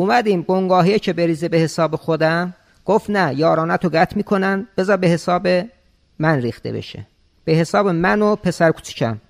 اومدیم 0.00 0.42
بنگاهی 0.42 0.98
که 0.98 1.12
بریزه 1.12 1.48
به 1.48 1.56
حساب 1.56 1.96
خودم. 1.96 2.54
گفت 2.84 3.10
نه 3.10 3.34
یارانت 3.34 3.84
رو 3.84 3.90
گت 3.90 4.16
می‌کنن 4.16 4.68
بذار 4.76 4.96
به 4.96 5.08
حساب 5.08 5.48
من 6.18 6.40
ریخته 6.40 6.72
بشه. 6.72 7.06
به 7.44 7.52
حساب 7.52 7.88
من 7.88 8.22
و 8.22 8.36
پسر 8.36 8.70
کوچیکم 8.70 9.20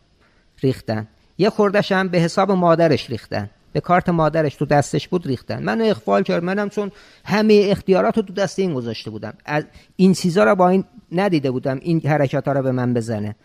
ریختن. 0.60 1.08
یه 1.38 1.50
خوردشم 1.50 2.08
به 2.08 2.18
حساب 2.18 2.50
مادرش 2.52 3.10
ریختن. 3.10 3.50
به 3.72 3.80
کارت 3.80 4.08
مادرش 4.08 4.54
تو 4.54 4.66
دستش 4.66 5.08
بود 5.08 5.26
ریختن. 5.26 5.62
منو 5.62 5.84
اخفال 5.84 6.22
کرد. 6.22 6.44
منم 6.44 6.68
چون 6.68 6.92
همه 7.24 7.68
اختیارات 7.70 8.16
رو 8.16 8.22
تو 8.22 8.32
دست 8.32 8.58
این 8.58 8.74
گذاشته 8.74 9.10
بودم. 9.10 9.34
از 9.44 9.64
این 9.96 10.14
چیزا 10.14 10.44
رو 10.44 10.54
با 10.54 10.68
این 10.68 10.84
ندیده 11.12 11.50
بودم 11.50 11.78
این 11.82 12.00
حرکات 12.00 12.48
رو 12.48 12.62
به 12.62 12.72
من 12.72 12.94
بزنه. 12.94 13.36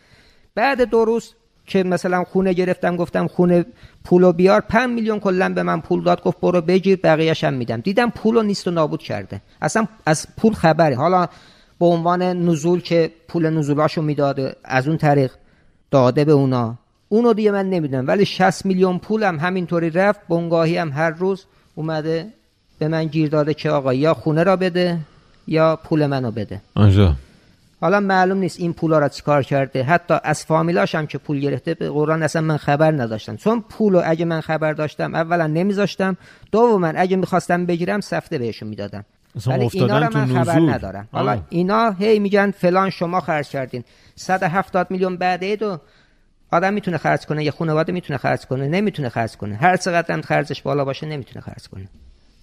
بعد 0.55 0.81
دو 0.81 1.05
روز 1.05 1.33
که 1.65 1.83
مثلا 1.83 2.23
خونه 2.23 2.53
گرفتم 2.53 2.95
گفتم 2.95 3.27
خونه 3.27 3.65
پولو 4.03 4.31
بیار. 4.31 4.61
5 4.61 4.89
میلیون 4.89 5.19
کلا 5.19 5.49
به 5.49 5.63
من 5.63 5.81
پول 5.81 6.03
داد 6.03 6.23
گفت 6.23 6.39
برو 6.41 6.61
بگیر 6.61 6.99
بقیه‌ش 7.03 7.43
هم 7.43 7.53
میدم. 7.53 7.77
دیدم 7.77 8.09
پولو 8.09 8.43
نیست 8.43 8.67
و 8.67 8.71
نابود 8.71 9.01
کرده. 9.01 9.41
اصلا 9.61 9.87
از 10.05 10.27
پول 10.37 10.53
خبری 10.53 10.95
حالا 10.95 11.27
به 11.79 11.85
عنوان 11.85 12.21
نزول 12.21 12.81
که 12.81 13.11
پول 13.27 13.49
نزولاشو 13.49 14.01
می‌داده 14.01 14.55
از 14.63 14.87
اون 14.87 14.97
طریق 14.97 15.31
داده 15.91 16.25
به 16.25 16.31
اونا. 16.31 16.75
اونو 17.09 17.33
دیگه 17.33 17.51
من 17.51 17.69
نمی‌دونم. 17.69 18.07
ولی 18.07 18.25
60 18.25 18.65
میلیون 18.65 18.99
پولم 18.99 19.39
همینطوری 19.39 19.89
رفت. 19.89 20.19
بنگاهی 20.29 20.77
هم 20.77 20.91
هر 20.91 21.09
روز 21.09 21.45
اومده 21.75 22.27
به 22.79 22.87
من 22.87 23.05
گیر 23.05 23.29
داده 23.29 23.53
که 23.53 23.69
آقا 23.69 23.93
یا 23.93 24.13
خونه 24.13 24.43
را 24.43 24.55
بده 24.55 24.97
یا 25.47 25.75
پول 25.75 26.05
منو 26.05 26.31
بده. 26.31 26.61
آنجا 26.75 27.15
حالا 27.83 27.99
معلوم 27.99 28.37
نیست 28.37 28.59
این 28.59 28.73
پولا 28.73 28.99
را 28.99 29.09
چیکار 29.09 29.43
کرده. 29.43 29.83
حتی 29.83 30.13
از 30.23 30.45
فامیلاش 30.45 30.95
هم 30.95 31.07
که 31.07 31.17
پول 31.17 31.39
گرفته 31.39 31.73
به 31.73 31.89
قرآن 31.89 32.23
اصلا 32.23 32.41
من 32.41 32.57
خبر 32.57 32.91
نداشتم. 32.91 33.35
چون 33.35 33.61
پولو 33.61 34.01
اگه 34.05 34.25
من 34.25 34.41
خبر 34.41 34.73
داشتم 34.73 35.15
اولا 35.15 35.47
نمیذاشتم 35.47 36.17
دوما 36.51 36.87
اگه 36.87 37.17
می‌خواستم 37.17 37.65
بگیرم 37.65 38.01
سفته 38.01 38.37
بهشون 38.37 38.69
می‌دادم. 38.69 39.05
ولی 39.47 39.69
اینا 39.73 39.99
رو 39.99 40.17
من 40.17 40.43
خبر. 40.43 40.59
ندارم. 40.59 41.07
حالا. 41.11 41.41
اینا 41.49 41.91
هی 41.91 42.19
میگن 42.19 42.51
فلان 42.51 42.89
شما 42.89 43.19
خرج 43.19 43.49
کردین. 43.49 43.83
170 44.15 44.87
میلیون 44.91 45.17
بعد 45.17 45.43
عید 45.43 45.63
و 45.63 45.79
آدم 46.51 46.73
می‌تونه 46.73 46.97
خرج 46.97 47.25
کنه 47.25 47.43
یه 47.43 47.51
خانواده 47.51 47.91
می‌تونه 47.91 48.17
خرج 48.17 48.45
کنه 48.45 48.67
نمی‌تونه 48.67 49.09
خرج 49.09 49.35
کنه. 49.35 49.55
هر 49.55 49.77
چقدر 49.77 50.13
هم 50.13 50.21
خرجش 50.21 50.61
بالا 50.61 50.85
باشه 50.85 51.07
نمی‌تونه 51.07 51.45
خرج 51.45 51.67
کنه. 51.67 51.89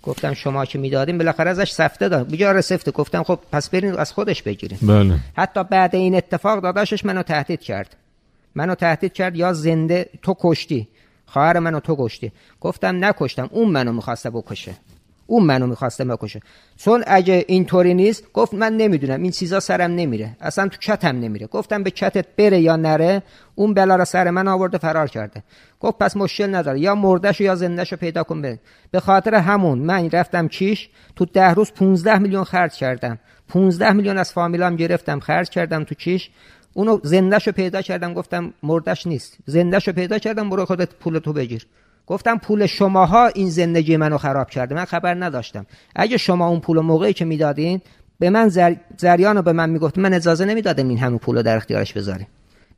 گفتم 0.03 0.35
شما 0.35 0.65
که 0.65 0.79
می‌دادین 0.79 1.19
بالاخره 1.19 1.51
ازش 1.51 1.71
سفته 1.71 2.09
داد. 2.09 2.31
بیچاره 2.31 2.61
سفته. 2.61 2.91
گفتم 2.91 3.23
خب 3.23 3.39
پس 3.53 3.71
برین 3.71 3.99
از 3.99 4.13
خودش 4.13 4.43
بگیرین. 4.43 4.79
بله. 4.83 5.19
حتی 5.37 5.65
بعد 5.65 5.97
این 5.97 6.15
اتفاق 6.15 6.63
داداشش 6.63 7.05
منو 7.05 7.23
تهدید 7.23 7.61
کرد. 7.61 7.97
منو 8.55 8.75
تهدید 8.75 9.13
کرد 9.13 9.37
یا 9.37 9.53
زنده 9.53 10.09
تو 10.23 10.37
کشتی. 10.41 10.89
خواهر 11.27 11.59
منو 11.59 11.81
تو 11.81 11.97
کشتی. 11.99 12.33
گفتم 12.61 13.05
نکشتم 13.05 13.49
اون 13.53 13.69
منو 13.69 13.93
می‌خواسته 13.93 14.31
بکشه. 14.31 14.75
اون 15.31 15.45
منو 15.45 15.67
می‌خواسته 15.67 16.05
بکشه 16.05 16.41
چون 16.77 17.05
اگه 17.07 17.45
اینطوری 17.49 17.95
نیست 17.95 18.33
گفت 18.33 18.55
من 18.55 18.77
نمی‌دونم 18.77 19.23
این 19.23 19.31
چیزا 19.31 19.61
سرم 19.61 19.91
نمیره. 19.91 20.37
اصلا 20.41 20.69
تو 20.69 20.77
چتم 20.81 21.17
نمیره. 21.17 21.47
گفتم 21.47 21.83
به 21.83 21.91
چتت 21.91 22.27
بره 22.37 22.61
یا 22.61 22.77
نره 22.77 23.23
اون 23.55 23.75
بلا 23.75 23.97
رو 23.97 24.05
سر 24.05 24.31
من 24.31 24.49
آورده 24.49 24.79
فرار 24.79 25.09
کرده. 25.09 25.43
گفت 25.81 25.99
پس 25.99 26.17
مشکل 26.17 26.55
نداره. 26.55 26.81
یا 26.81 26.95
مردش 26.95 27.41
یا 27.41 27.55
زندهشو 27.55 27.97
پیدا 27.97 28.23
کن 28.23 28.43
بره 28.43 28.59
به 28.91 29.01
خاطر 29.01 29.35
همون 29.35 29.79
من 29.79 30.11
رفتم 30.11 30.49
چیش 30.49 30.89
تو 31.17 31.25
ده 31.25 31.51
روز 31.55 31.73
15 31.73 32.19
میلیون 32.19 32.45
خرج 32.45 32.75
کردم. 32.75 33.19
15 33.49 33.93
میلیون 33.93 34.19
از 34.19 34.33
فامیلام 34.33 34.77
گرفتم 34.77 35.21
خرج 35.21 35.51
کردم 35.51 35.85
تو 35.85 35.95
چیش 35.95 36.31
اونو 36.75 36.99
زندهشو 37.03 37.53
پیدا 37.53 37.83
کردم 37.83 38.15
گفتم 38.15 38.53
مردش 38.63 39.07
نیست. 39.07 39.39
زندهشو 39.47 39.93
پیدا 39.93 40.19
کردم 40.19 40.51
برو 40.51 40.65
خودت 40.65 40.95
پول 40.95 41.19
تو 41.19 41.33
بگیر. 41.33 41.67
گفتم 42.11 42.39
پول 42.39 42.67
شماها 42.67 43.27
این 43.27 43.51
زندگی 43.51 43.97
منو 43.97 44.19
خراب 44.19 44.51
کرده. 44.51 44.75
من 44.75 44.85
خبر 44.85 45.25
نداشتم. 45.25 45.67
اگه 45.97 46.17
شما 46.17 46.49
اون 46.49 46.61
پول 46.61 46.81
موقعی 46.81 47.13
که 47.13 47.25
می‌دادین 47.25 47.81
به 48.19 48.31
من 48.31 48.49
زر... 48.49 48.75
رو 49.35 49.43
به 49.43 49.53
من 49.53 49.71
می‌گفت 49.71 49.99
من 49.99 50.15
اجازه 50.15 50.45
نمی‌دادم 50.45 50.89
این 50.89 50.99
همه 50.99 51.19
پول 51.19 51.37
رو 51.37 51.43
در 51.43 51.57
اختیارش 51.57 51.93
بذاره 51.93 52.27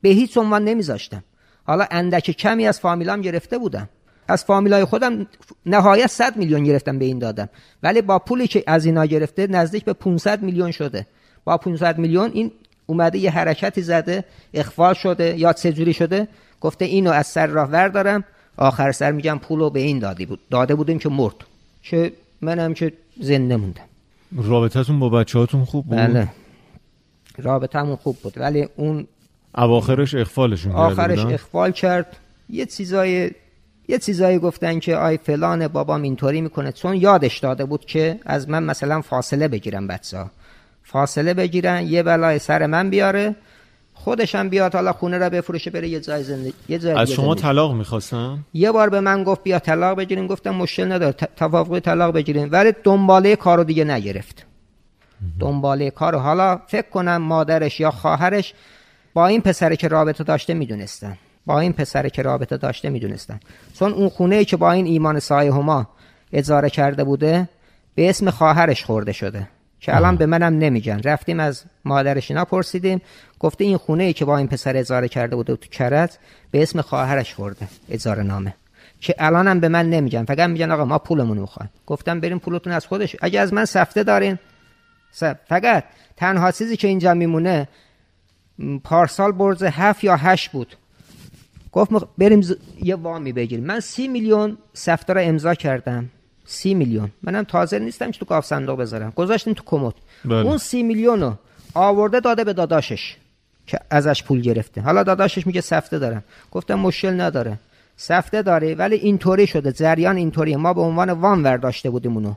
به 0.02 0.08
هیچ 0.08 0.36
عنوان 0.36 0.64
نمیذاشتم. 0.64 1.24
حالا 1.64 1.86
اندک 1.90 2.30
کمی 2.30 2.66
از 2.66 2.80
فامیلام 2.80 3.20
گرفته 3.20 3.58
بودم. 3.58 3.88
از 4.28 4.44
فامیلای 4.44 4.84
خودم 4.84 5.26
نهایت 5.66 6.06
100 6.06 6.36
میلیون 6.36 6.64
گرفتم 6.64 6.98
به 6.98 7.04
این 7.04 7.18
دادم. 7.18 7.48
ولی 7.82 8.02
با 8.02 8.18
پولی 8.18 8.46
که 8.46 8.64
از 8.66 8.84
اینا 8.84 9.06
گرفته 9.06 9.46
نزدیک 9.46 9.84
به 9.84 9.92
500 9.92 10.42
میلیون 10.42 10.70
شده. 10.70 11.06
با 11.44 11.56
500 11.56 11.98
میلیون 11.98 12.30
این 12.34 12.52
اومده 12.86 13.18
یه 13.18 13.30
حرکتی 13.30 13.82
زده 13.82 14.24
اخفال 14.54 14.94
شده 14.94 15.38
یا 15.38 15.52
چجوری 15.52 15.92
شده. 15.92 16.28
گفته 16.60 16.84
اینو 16.84 17.10
از 17.10 17.26
سر 17.26 17.46
راه 17.46 17.68
وردارم. 17.68 18.24
آخر 18.56 18.92
سر 18.92 19.12
میگم 19.12 19.38
پولو 19.38 19.70
به 19.70 19.80
این 19.80 19.98
دادی 19.98 20.26
بود. 20.26 20.38
داده 20.50 20.74
بودیم 20.74 20.98
که 20.98 21.08
مرد. 21.08 21.34
که 21.82 22.12
منم 22.40 22.74
که 22.74 22.92
زنده 23.20 23.56
موندم. 23.56 23.82
رابطتون 24.36 24.98
با 25.00 25.08
بچه 25.08 25.38
هاتون 25.38 25.64
خوب 25.64 25.86
بود؟ 25.86 25.98
بله. 25.98 26.28
رابطمون 27.38 27.96
خوب 27.96 28.16
بود. 28.22 28.32
ولی 28.36 28.68
اون 28.76 29.06
اواخرش 29.54 30.14
اخفالشون 30.14 30.72
آخرش 30.72 31.18
بودن؟ 31.18 31.34
اخفال 31.34 31.72
کرد. 31.72 32.16
یه 32.50 32.66
چیزای 32.66 33.30
یه 33.88 33.98
چیزایی 33.98 34.38
گفتن 34.38 34.78
که 34.78 34.96
آی 34.96 35.16
فلان 35.16 35.68
بابام 35.68 36.02
اینطوری 36.02 36.40
می‌کنه. 36.40 36.72
چون 36.72 36.96
یادش 36.96 37.38
داده 37.38 37.64
بود 37.64 37.84
که 37.84 38.20
از 38.24 38.48
من 38.48 38.62
مثلا 38.62 39.00
فاصله 39.00 39.48
بگیرن 39.48 39.86
بچه 39.86 40.18
ها 40.18 40.30
فاصله 40.84 41.34
بگیرن 41.34 41.86
یه 41.86 42.02
بلای 42.02 42.38
سر 42.38 42.66
من 42.66 42.90
بیاره. 42.90 43.34
خودش 44.04 44.34
هم 44.34 44.48
بیاد 44.48 44.74
حالا 44.74 44.92
خونه 44.92 45.18
را 45.18 45.30
بفروشه 45.30 45.70
بره 45.70 45.88
یه 45.88 46.00
جای 46.00 46.22
زندگی 46.22 46.54
یه 46.68 46.78
جای 46.78 46.92
از 46.92 47.10
شما 47.10 47.26
زندگی. 47.26 47.42
طلاق 47.42 47.74
می‌خواستن؟ 47.74 48.38
یه 48.54 48.72
بار 48.72 48.88
به 48.90 49.00
من 49.00 49.24
گفت 49.24 49.42
بیا 49.42 49.58
طلاق 49.58 49.98
بگیریم 49.98 50.26
گفتم 50.26 50.50
مشکل 50.50 50.92
نداره 50.92 51.12
ت- 51.12 51.36
توافقی 51.36 51.80
طلاق 51.80 52.14
بگیریم. 52.14 52.48
ولی 52.52 52.72
دنباله 52.84 53.36
کارو 53.36 53.64
دیگه 53.64 53.84
نگرفت. 53.84 54.46
دنباله 55.40 55.90
کارو. 55.90 56.18
حالا 56.18 56.60
فکر 56.66 56.90
کنم 56.90 57.16
مادرش 57.16 57.80
یا 57.80 57.90
خواهرش 57.90 58.54
با 59.14 59.26
این 59.26 59.40
پسره 59.40 59.76
که 59.76 59.88
رابطه 59.88 60.24
داشته 60.24 60.54
می‌دونستن. 60.54 61.18
با 61.46 61.60
این 61.60 61.72
پسره 61.72 62.10
که 62.10 62.22
رابطه 62.22 62.56
داشته 62.56 62.90
می‌دونستن. 62.90 63.40
چون 63.78 63.92
اون 63.92 64.08
خونه 64.08 64.36
ای 64.36 64.44
که 64.44 64.56
با 64.56 64.72
این 64.72 64.86
ایمان 64.86 65.18
سایه 65.18 65.52
هما 65.52 65.86
اجاره 66.32 66.70
کرده 66.70 67.04
بوده 67.04 67.48
به 67.94 68.10
اسم 68.10 68.30
خواهرش 68.30 68.84
خورده 68.84 69.12
شده. 69.12 69.48
که 69.82 69.96
الان 69.96 70.16
به 70.16 70.26
منم 70.26 70.58
نمیگن. 70.58 71.00
رفتیم 71.04 71.40
از 71.40 71.64
مادرش 71.84 72.30
اینا 72.30 72.44
پرسیدیم. 72.44 73.02
گفته 73.38 73.64
این 73.64 73.76
خونه 73.76 74.04
ای 74.04 74.12
که 74.12 74.24
با 74.24 74.36
این 74.38 74.48
پسر 74.48 74.76
اجاره 74.76 75.08
کرده 75.08 75.36
بوده 75.36 75.56
تو 75.56 75.68
کرج 75.68 76.10
به 76.50 76.62
اسم 76.62 76.80
خواهرش 76.80 77.34
خورده. 77.34 77.68
اجاره 77.90 78.22
نامه. 78.22 78.54
که 79.00 79.14
الانم 79.18 79.60
به 79.60 79.68
من 79.68 79.90
نمیگن. 79.90 80.24
فقط 80.24 80.48
میگن 80.48 80.70
آقا 80.70 80.84
ما 80.84 80.98
پولمون 80.98 81.36
رو 81.36 81.40
می‌خوایم. 81.40 81.70
گفتم 81.86 82.20
بریم 82.20 82.38
پولتون 82.38 82.72
از 82.72 82.86
خودش. 82.86 83.16
اگه 83.22 83.40
از 83.40 83.52
من 83.52 83.64
سفته 83.64 84.02
دارین 84.02 84.38
فقط 85.48 85.84
تنها 86.16 86.50
چیزی 86.52 86.76
که 86.76 86.88
اینجا 86.88 87.14
میمونه 87.14 87.68
پارسال 88.84 89.32
برز 89.32 89.62
هفت 89.62 90.04
یا 90.04 90.16
هشت 90.16 90.50
بود. 90.50 90.76
گفت 91.72 91.90
بریم 92.18 92.42
ز- 92.42 92.56
یه 92.82 92.94
وامی 92.94 93.32
بگیریم. 93.32 93.64
من 93.64 93.80
سی 93.80 94.08
میلیون 94.08 94.58
سفته 94.74 95.12
رو 95.12 95.20
امضا 95.20 95.54
کردم. 95.54 96.10
سی 96.44 96.74
میلیون. 96.74 97.10
منم 97.22 97.42
تازه 97.42 97.78
نیستم 97.78 98.10
که 98.10 98.18
تو 98.18 98.24
گاف 98.24 98.44
صندوق 98.46 98.80
بذارم. 98.80 99.12
گذاشتیم 99.16 99.54
تو 99.54 99.62
کمد. 99.66 99.94
بله. 100.24 100.34
اون 100.34 100.58
سی 100.58 100.82
میلیون 100.82 101.20
رو 101.20 101.34
آورده 101.74 102.20
داده 102.20 102.44
به 102.44 102.52
داداشش 102.52 103.16
که 103.66 103.78
ازش 103.90 104.22
پول 104.22 104.40
گرفته. 104.40 104.80
حالا 104.80 105.02
داداشش 105.02 105.46
میگه 105.46 105.60
سفته 105.60 105.98
دارم. 105.98 106.24
گفتم 106.50 106.74
مشکل 106.74 107.20
نداره. 107.20 107.58
سفته 107.96 108.42
داره 108.42 108.74
ولی 108.74 108.96
اینطوری 108.96 109.46
شده. 109.46 109.72
جریان 109.72 110.16
اینطوری 110.16 110.56
ما 110.56 110.74
به 110.74 110.80
عنوان 110.80 111.10
وام 111.10 111.44
ورداشته 111.44 111.90
بودیم 111.90 112.14
اونو 112.14 112.34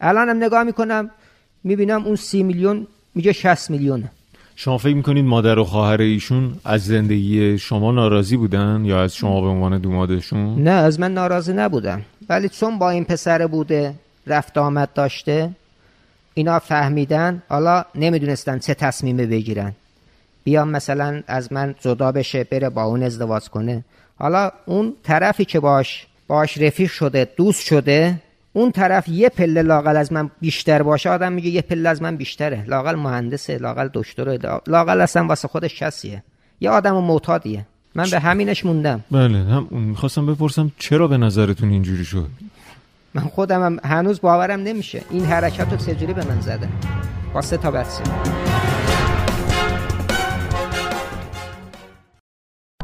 الانم 0.00 0.44
نگاه 0.44 0.62
می‌کنم 0.62 1.10
می‌بینم 1.64 2.04
اون 2.04 2.16
سی 2.16 2.42
میلیون 2.42 2.86
میگه 3.14 3.32
60 3.32 3.70
میلیونه. 3.70 4.10
شما 4.56 4.78
فکر 4.78 4.94
می‌کنید 4.94 5.24
مادر 5.24 5.58
و 5.58 5.64
خواهر 5.64 6.00
ایشون 6.00 6.54
از 6.64 6.84
زندگی 6.84 7.58
شما 7.58 7.92
ناراضی 7.92 8.36
بودن 8.36 8.84
یا 8.84 9.02
از 9.02 9.14
شما 9.14 9.40
به 9.40 9.46
عنوان 9.46 9.78
دومادشون 9.78 10.62
نه 10.62 10.70
از 10.70 11.00
من 11.00 11.14
ناراضی 11.14 11.52
نبودم 11.52 12.02
ولی 12.28 12.48
چون 12.48 12.78
با 12.78 12.90
این 12.90 13.04
پسر 13.04 13.46
بوده 13.46 13.94
رفت 14.26 14.58
آمد 14.58 14.92
داشته 14.94 15.50
اینا 16.34 16.58
فهمیدن 16.58 17.42
حالا 17.48 17.84
نمی‌دونستن 17.94 18.58
چه 18.58 18.74
تصمیمه 18.74 19.26
بگیرن. 19.26 19.72
بیام 20.44 20.68
مثلا 20.68 21.22
از 21.26 21.52
من 21.52 21.74
جدا 21.80 22.12
بشه 22.12 22.44
بره 22.44 22.68
با 22.68 22.82
اون 22.82 23.02
ازدواج 23.02 23.48
کنه. 23.48 23.84
حالا 24.18 24.50
اون 24.66 24.94
طرفی 25.02 25.44
که 25.44 25.60
باش 25.60 26.06
باش 26.26 26.58
رفیق 26.58 26.90
شده 26.90 27.28
دوست 27.36 27.64
شده 27.64 28.20
اون 28.56 28.72
طرف 28.72 29.08
یه 29.08 29.28
پله 29.28 29.62
لاقل 29.62 29.96
از 29.96 30.12
من 30.12 30.30
بیشتر 30.40 30.82
باشه 30.82 31.10
آدم 31.10 31.32
میگه 31.32 31.50
یه 31.50 31.62
پله 31.62 31.88
از 31.88 32.02
من 32.02 32.16
بیشتره. 32.16 32.64
لاقل 32.66 32.94
مهندسه 32.94 33.58
لاقل 33.58 33.88
دکتره 33.94 34.38
لاقل 34.66 35.00
اصلا 35.00 35.26
واسه 35.26 35.48
خودش 35.48 35.82
کسیه. 35.82 36.22
یه 36.60 36.70
آدم 36.70 36.96
معتادیه. 36.96 37.66
من 37.94 38.10
به 38.10 38.20
همینش 38.20 38.66
موندم. 38.66 39.04
بله 39.10 39.38
هم 39.38 39.68
می‌خواستم 39.70 40.26
بپرسم 40.26 40.72
چرا 40.78 41.08
به 41.08 41.16
نظرتون 41.16 41.70
اینجوری 41.70 42.04
شد؟ 42.04 42.26
من 43.14 43.22
خودم 43.22 43.62
هم 43.62 43.78
هنوز 43.84 44.20
باورم 44.20 44.60
نمیشه. 44.60 45.02
این 45.10 45.24
حرکت 45.24 45.72
رو 45.72 45.76
چجوری 45.76 46.12
به 46.14 46.24
من 46.24 46.40
زده؟ 46.40 46.68
با 47.34 47.42
سه 47.42 47.56
تا 47.56 47.84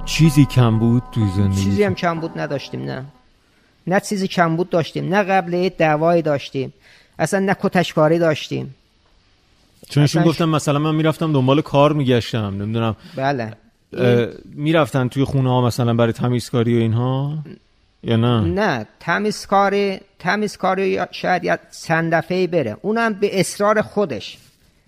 چیزی 0.05 0.45
کم 0.45 0.79
بود 0.79 1.03
توی 1.13 1.29
زندگی 1.37 1.65
چیزی 1.65 1.83
هم 1.83 1.95
کم 1.95 2.21
بود 2.21 2.39
نداشتیم 2.39 2.83
نه. 2.83 3.05
نه 3.91 4.01
چیزی 4.01 4.29
کمبود 4.29 4.71
داشتیم 4.71 5.15
نه 5.15 5.23
قبل 5.23 5.69
دعوایی 5.69 6.23
داشتیم 6.23 6.73
اصلا 7.19 7.41
نه 7.41 7.57
کتشکاری 7.63 8.19
داشتیم. 8.19 8.75
چون 9.89 10.03
ایشون 10.03 10.23
گفتم 10.23 10.49
مثلا 10.49 10.79
من 10.79 10.95
می‌رفتم 10.95 11.33
دنبال 11.33 11.61
کار 11.61 11.93
میگشتم 11.93 12.63
نمی‌دونم. 12.63 12.97
بله. 13.17 13.53
می‌رفتن 14.45 15.09
توی 15.09 15.25
خونه 15.25 15.51
ها 15.51 15.67
مثلا 15.67 15.95
برای 15.95 16.13
تمیزکاری 16.13 16.79
و 16.79 16.81
اینها؟ 16.81 17.39
یا 18.03 18.17
نه؟ 18.17 18.41
نه 18.41 18.87
تمیزکاری 19.01 20.01
تمیزکاری 20.19 21.01
شاید 21.11 21.61
چند 21.87 22.15
دفعه 22.15 22.47
بره. 22.47 22.77
اونم 22.83 23.13
به 23.13 23.41
اصرار 23.41 23.83
خودش. 23.83 24.39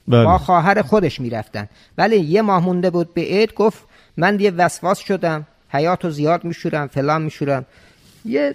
بله. 0.09 0.25
با 0.25 0.39
خواهر 0.39 0.83
خودش 0.83 1.21
می‌رفتن. 1.21 1.69
ولی 1.99 2.17
یه 2.17 2.43
ماه 2.43 2.65
مونده 2.65 2.91
بود 2.91 3.15
به 3.15 3.21
عید 3.21 3.55
گفت 3.55 3.79
من 4.17 4.41
یه 4.41 4.51
وسواس 4.51 4.99
شدم 4.99 5.47
حیاتو 5.69 6.11
زیاد 6.11 6.45
میشورم 6.45 6.87
فلان 6.87 7.23
میشورم. 7.23 7.65
یه 8.25 8.55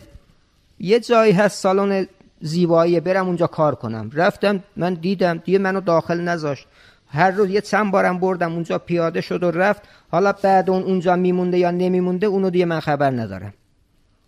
یه 0.79 0.99
جایی 0.99 1.31
هست 1.33 1.61
سالن 1.61 2.07
زیبایی 2.41 2.99
برم 2.99 3.27
اونجا 3.27 3.47
کار 3.47 3.75
کنم. 3.75 4.09
رفتم 4.13 4.63
من 4.75 4.93
دیدم 4.93 5.37
دیگه 5.37 5.59
منو 5.59 5.81
داخل 5.81 6.21
نذاشت. 6.21 6.67
هر 7.07 7.31
روز 7.31 7.49
یه 7.49 7.61
چند 7.61 7.91
بارم 7.91 8.19
بردم 8.19 8.53
اونجا 8.53 8.77
پیاده 8.77 9.21
شد 9.21 9.43
و 9.43 9.51
رفت. 9.51 9.81
حالا 10.11 10.31
بعد 10.31 10.69
اون 10.69 10.83
اونجا 10.83 11.15
میمونده 11.15 11.57
یا 11.57 11.71
نمیمونده 11.71 12.27
اونو 12.27 12.49
دیگه 12.49 12.65
من 12.65 12.79
خبر 12.79 13.11
ندارم. 13.11 13.53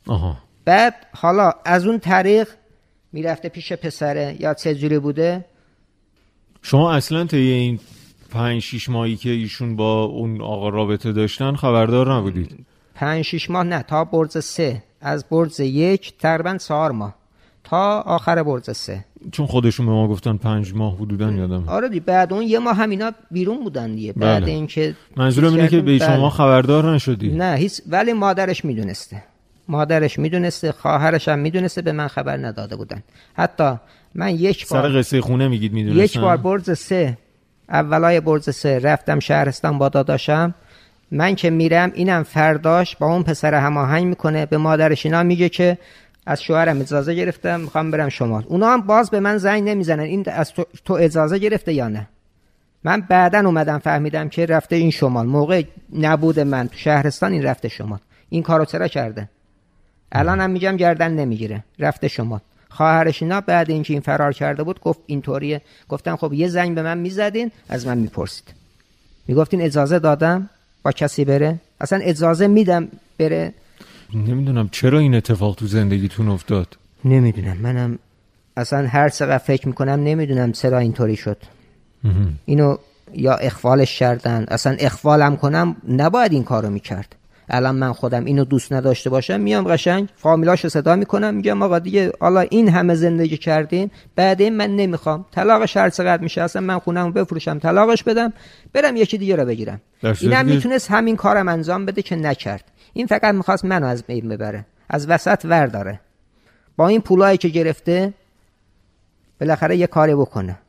آها. 0.07 0.37
بعد 0.65 0.95
حالا 1.15 1.53
از 1.65 1.85
اون 1.85 1.99
طریق 1.99 2.47
می‌رفته 3.13 3.49
پیش 3.49 3.73
پسره 3.73 4.37
یا 4.39 4.53
چجوری 4.53 4.99
بوده؟ 4.99 5.45
شما 6.61 6.93
اصلا 6.93 7.25
طی 7.25 7.37
این 7.37 7.79
پنج 8.31 8.61
شیش 8.61 8.89
ماهی 8.89 9.15
که 9.15 9.29
ایشون 9.29 9.75
با 9.75 10.03
اون 10.03 10.41
آقا 10.41 10.69
رابطه 10.69 11.11
داشتن 11.11 11.55
خبردار 11.55 12.13
نبودید. 12.13 12.65
پنج 12.99 13.21
شیش 13.21 13.49
ماه 13.49 13.63
نه 13.63 13.83
تا 13.83 14.03
برز 14.03 14.45
سه. 14.45 14.83
از 15.01 15.25
برز 15.31 15.59
یک 15.59 16.13
تقریبا 16.17 16.57
چهار 16.57 16.91
ماه. 16.91 17.15
تا 17.63 18.01
آخر 18.01 18.43
برز 18.43 18.77
سه. 18.77 19.05
چون 19.31 19.45
خودشون 19.45 19.85
به 19.85 19.91
ما 19.91 20.07
گفتن 20.07 20.37
پنج 20.37 20.73
ماه 20.73 20.95
حدودن 20.95 21.37
یادم. 21.37 21.63
آره 21.67 21.89
دی 21.89 21.99
بعد 21.99 22.33
اون 22.33 22.43
یه 22.43 22.59
ماه 22.59 22.75
هم 22.75 22.89
اینا 22.89 23.11
بیرون 23.31 23.63
بودن 23.63 23.95
دیگه. 23.95 24.13
بعد 24.13 24.43
بله. 24.43 24.51
اینکه 24.51 24.95
منظورم 25.17 25.53
اینه 25.53 25.67
که 25.67 25.81
به 25.81 25.97
بله. 25.97 26.07
شما 26.07 26.29
خبردار 26.29 26.95
نشدی. 26.95 27.31
نه 27.31 27.55
هیچ 27.55 27.81
ولی 27.87 28.13
مادرش 28.13 28.65
می‌دونسته. 28.65 29.23
مادرش 29.67 30.19
می‌دونسته 30.19 30.71
خواهرش 30.71 31.27
هم 31.27 31.39
می‌دونسته 31.39 31.81
به 31.81 31.91
من 31.91 32.07
خبر 32.07 32.37
نداده 32.37 32.75
بودن. 32.75 33.03
حتی 33.33 33.73
من 34.15 34.35
یک 34.35 34.65
سر 34.65 34.81
بار 34.81 34.99
قصه 34.99 35.21
خونه 35.21 35.47
میگید 35.47 35.73
می‌دونستن. 35.73 36.03
یک 36.03 36.19
بار 36.19 36.37
برز 36.37 36.79
سه 36.79 37.17
اولای 37.69 38.19
برز 38.19 38.55
سه 38.55 38.79
رفتم 38.79 39.19
شهرستان 39.19 39.77
با 39.77 39.89
داداشم. 39.89 40.53
من 41.11 41.35
که 41.35 41.49
میرم 41.49 41.91
اینم 41.93 42.23
فرداش 42.23 42.95
با 42.95 43.07
اون 43.07 43.23
پسر 43.23 43.53
هماهنگ 43.53 44.05
می‌کنه. 44.05 44.45
به 44.45 44.57
مادرش 44.57 45.05
اینا 45.05 45.23
میگه 45.23 45.49
که 45.49 45.77
از 46.25 46.43
شوهرم 46.43 46.81
اجازه 46.81 47.13
گرفتم 47.13 47.59
می‌خوام 47.59 47.91
برم 47.91 48.09
شمال. 48.09 48.43
اونا 48.47 48.73
هم 48.73 48.81
باز 48.81 49.09
به 49.09 49.19
من 49.19 49.37
زنگ 49.37 49.69
نمی‌زنن. 49.69 50.03
این 50.03 50.23
از 50.27 50.53
تو, 50.53 50.65
تو 50.85 50.93
اجازه 50.93 51.37
گرفته 51.37 51.73
یا 51.73 51.87
نه؟ 51.87 52.07
من 52.83 53.01
بعدا 53.01 53.39
اومدم 53.39 53.77
فهمیدم 53.77 54.29
که 54.29 54.45
رفته 54.45 54.75
این 54.75 54.91
شمال. 54.91 55.25
موقع 55.25 55.63
نبود 55.93 56.39
من 56.39 56.67
تو 56.67 56.77
شهرستان 56.77 57.31
این 57.31 57.43
رفته 57.43 57.67
شمال. 57.67 57.99
این 58.29 58.43
کارو 58.43 58.65
چرا 58.65 58.87
کرده؟ 58.87 59.29
الان 60.11 60.39
هم 60.39 60.49
میگم 60.49 60.77
گردن 60.77 61.11
نمی‌گیره. 61.11 61.63
رفته 61.79 62.07
شمال. 62.07 62.39
خواهرش 62.69 63.23
اینا 63.23 63.41
بعد 63.41 63.69
اینکه 63.69 63.93
این 63.93 64.01
فرار 64.01 64.33
کرده 64.33 64.63
بود 64.63 64.81
گفت 64.81 64.99
اینطوریه. 65.05 65.61
گفتم 65.89 66.15
خب 66.15 66.33
یه 66.33 66.47
زنگ 66.47 66.75
به 66.75 66.81
من 66.81 66.97
می‌زدین 66.97 67.51
از 67.69 67.87
من 67.87 67.97
می‌پرسید. 67.97 68.53
می‌گفتین 69.27 69.61
اجازه 69.61 69.99
دادم؟ 69.99 70.49
با 70.83 70.91
کسی 70.91 71.25
بره؟ 71.25 71.59
اصلا 71.81 71.99
اجازه 71.99 72.47
میدم 72.47 72.87
بره؟ 73.19 73.53
نمی‌دونم. 74.13 74.69
چرا 74.69 74.99
این 74.99 75.15
اتفاق 75.15 75.55
تو 75.55 75.67
زندگیتون 75.67 76.29
افتاد؟ 76.29 76.77
نمی‌دونم. 77.05 77.57
منم 77.57 77.99
اصلا 78.57 78.87
هر 78.87 79.09
چقدر 79.09 79.37
فکر 79.37 79.67
می‌کنم 79.67 80.03
نمی‌دونم 80.03 80.51
چرا 80.51 80.77
اینطوری 80.77 81.15
شد. 81.15 81.37
اینو 82.45 82.77
یا 83.13 83.35
اخفالش 83.35 83.99
کردن. 83.99 84.45
اصلا 84.47 84.75
اخفالم 84.79 85.37
کنم 85.37 85.75
نباید 85.87 86.33
این 86.33 86.43
کارو 86.43 86.69
می‌کرد. 86.69 87.15
الان 87.49 87.75
من 87.75 87.93
خودم 87.93 88.25
اینو 88.25 88.45
دوست 88.45 88.73
نداشته 88.73 89.09
باشم 89.09 89.39
میام 89.39 89.63
قشنگ 89.63 90.09
فامیلاشو 90.15 90.69
صدا 90.69 90.95
می‌کنم 90.95 91.35
میگم 91.35 91.61
آقا 91.61 91.79
دیگه 91.79 92.11
حالا 92.19 92.39
این 92.39 92.69
همه 92.69 92.95
زندگی 92.95 93.37
کردین 93.37 93.91
بعدین 94.15 94.57
من 94.57 94.75
نمی‌خوام. 94.75 95.25
طلاقش 95.31 95.77
هر 95.77 95.89
چقدر 95.89 96.23
میشه 96.23 96.41
اصلا 96.41 96.61
من 96.61 96.79
خونمو 96.79 97.11
بفروشم 97.11 97.59
طلاقش 97.59 98.03
بدم 98.03 98.33
برم 98.73 98.95
یکی 98.95 99.17
دیگه 99.17 99.35
رو 99.35 99.45
بگیرم. 99.45 99.81
اینم 100.21 100.45
می‌تونست 100.45 100.91
همین 100.91 101.15
کارم 101.15 101.47
انجام 101.47 101.85
بده 101.85 102.01
که 102.01 102.15
نکرد. 102.15 102.63
این 102.93 103.07
فقط 103.07 103.35
می‌خواست 103.35 103.65
منو 103.65 103.85
از 103.85 104.03
بین 104.03 104.29
ببره 104.29 104.65
از 104.89 105.09
وسط 105.09 105.45
ور 105.45 105.67
داره 105.67 105.99
با 106.77 106.87
این 106.87 107.01
پولایی 107.01 107.37
که 107.37 107.47
گرفته 107.47 108.13
بالاخره 109.41 109.77
یه 109.77 109.87
کاری 109.87 110.15
بکنه. 110.15 110.59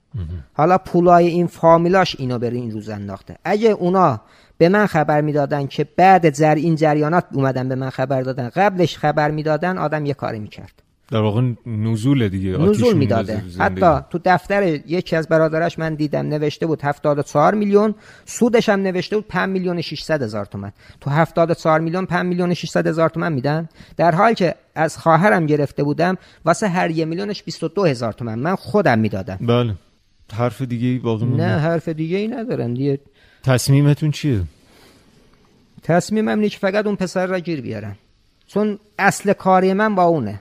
حالا 0.52 0.78
پولای 0.78 1.26
این 1.26 1.46
فامیلاش 1.46 2.16
اینو 2.18 2.38
بره 2.38 2.56
این 2.56 2.70
روز 2.70 2.88
انداخته. 2.88 3.36
اگه 3.44 3.68
اونا 3.68 4.20
به 4.60 4.68
من 4.68 4.86
خبر 4.86 5.20
می‌دادن 5.20 5.66
که 5.66 5.86
بعد 5.96 6.34
زر 6.34 6.54
این 6.54 6.76
جریانات 6.76 7.24
اومدن 7.32 7.68
به 7.68 7.74
من 7.74 7.90
خبر 7.90 8.22
دادن. 8.22 8.48
قبلش 8.48 8.96
خبر 8.96 9.30
می‌دادن 9.30 9.78
آدم 9.78 10.06
یه 10.06 10.14
کاری 10.14 10.38
می‌کرد. 10.38 10.72
در 11.10 11.18
واقع 11.20 11.42
نزول 11.66 12.28
دیگه 12.28 12.58
نزول 12.58 12.96
می‌داده. 12.96 13.42
حتی 13.58 14.06
تو 14.10 14.18
دفتر 14.24 14.62
یکی 14.86 15.16
از 15.16 15.28
برادرش 15.28 15.78
من 15.78 15.94
دیدم 15.94 16.28
نوشته 16.28 16.66
بود 16.66 16.82
74 16.82 17.54
میلیون 17.54 17.94
سودش 18.24 18.68
هم 18.68 18.80
نوشته 18.80 19.16
بود 19.16 19.26
5 19.28 19.48
میلیون 19.48 19.78
و 19.78 19.82
600 19.82 20.22
هزار 20.22 20.44
تومن. 20.44 20.72
تو 21.00 21.10
74 21.10 21.80
میلیون 21.80 22.06
5 22.06 22.26
میلیون 22.26 22.50
و 22.50 22.54
600 22.54 22.86
هزار 22.86 23.08
تومن 23.08 23.32
میدن؟ 23.32 23.68
در 23.96 24.14
حالی 24.14 24.34
که 24.34 24.54
از 24.74 24.98
خواهرم 24.98 25.46
گرفته 25.46 25.84
بودم 25.84 26.16
واسه 26.44 26.68
هر 26.68 26.90
یه 26.90 27.04
میلیونش 27.04 27.42
22 27.42 27.84
هزار 27.84 28.12
تومن 28.12 28.38
من 28.38 28.54
خودم 28.54 28.98
می‌دادم. 28.98 29.38
بله. 29.40 29.74
حرف 30.32 30.62
دیگه 30.62 31.02
باقی 31.02 31.26
نه 31.26 31.58
حرف 31.58 31.88
دیگه 31.88 32.16
ای 32.18 32.28
ندارم 32.28 32.74
دیگه. 32.74 32.98
تصمیمتون 33.44 34.10
چیه؟ 34.10 34.42
تصمیمم 35.82 36.28
اینه 36.28 36.48
که 36.48 36.58
فقط 36.58 36.86
اون 36.86 36.96
پسر 36.96 37.26
را 37.26 37.38
گیر 37.38 37.60
بیارم. 37.60 37.96
چون 38.46 38.78
اصل 38.98 39.32
کاری 39.32 39.72
من 39.72 39.94
با 39.94 40.04
اونه. 40.04 40.40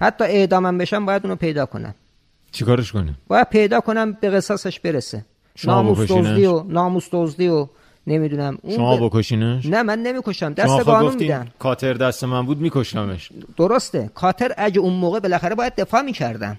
حتی 0.00 0.24
اعدامم 0.24 0.78
بشم 0.78 1.06
باید 1.06 1.24
اونو 1.24 1.36
پیدا 1.36 1.66
کنم. 1.66 1.94
چیکارش 2.52 2.92
کنیم 2.92 3.18
باید 3.28 3.48
پیدا 3.48 3.80
کنم 3.80 4.12
به 4.12 4.30
قصاصش 4.30 4.80
برسه. 4.80 5.24
ناموس؟ 5.64 5.98
دزدی 5.98 6.46
و 6.46 6.62
ناموس 6.62 7.08
دزدی 7.12 7.48
و 7.48 7.68
نمی‌دونم. 8.06 8.58
اون 8.62 8.76
شما 8.76 8.96
ب- 8.96 9.06
بکشینش؟ 9.06 9.66
نه 9.66 9.82
من 9.82 9.98
نمی‌کشم. 9.98 10.52
دست 10.52 10.68
خود 10.68 10.84
قانون 10.84 11.14
میدم. 11.14 11.48
کاتر 11.58 11.94
دست 11.94 12.24
من 12.24 12.46
بود 12.46 12.58
میکشتمش 12.60 13.30
درسته. 13.56 14.10
کاتر 14.14 14.54
اگه 14.56 14.80
اون 14.80 14.92
موقع 14.92 15.20
بالاخره 15.20 15.54
باید 15.54 15.74
دفاع 15.74 16.02
می‌کردم. 16.02 16.58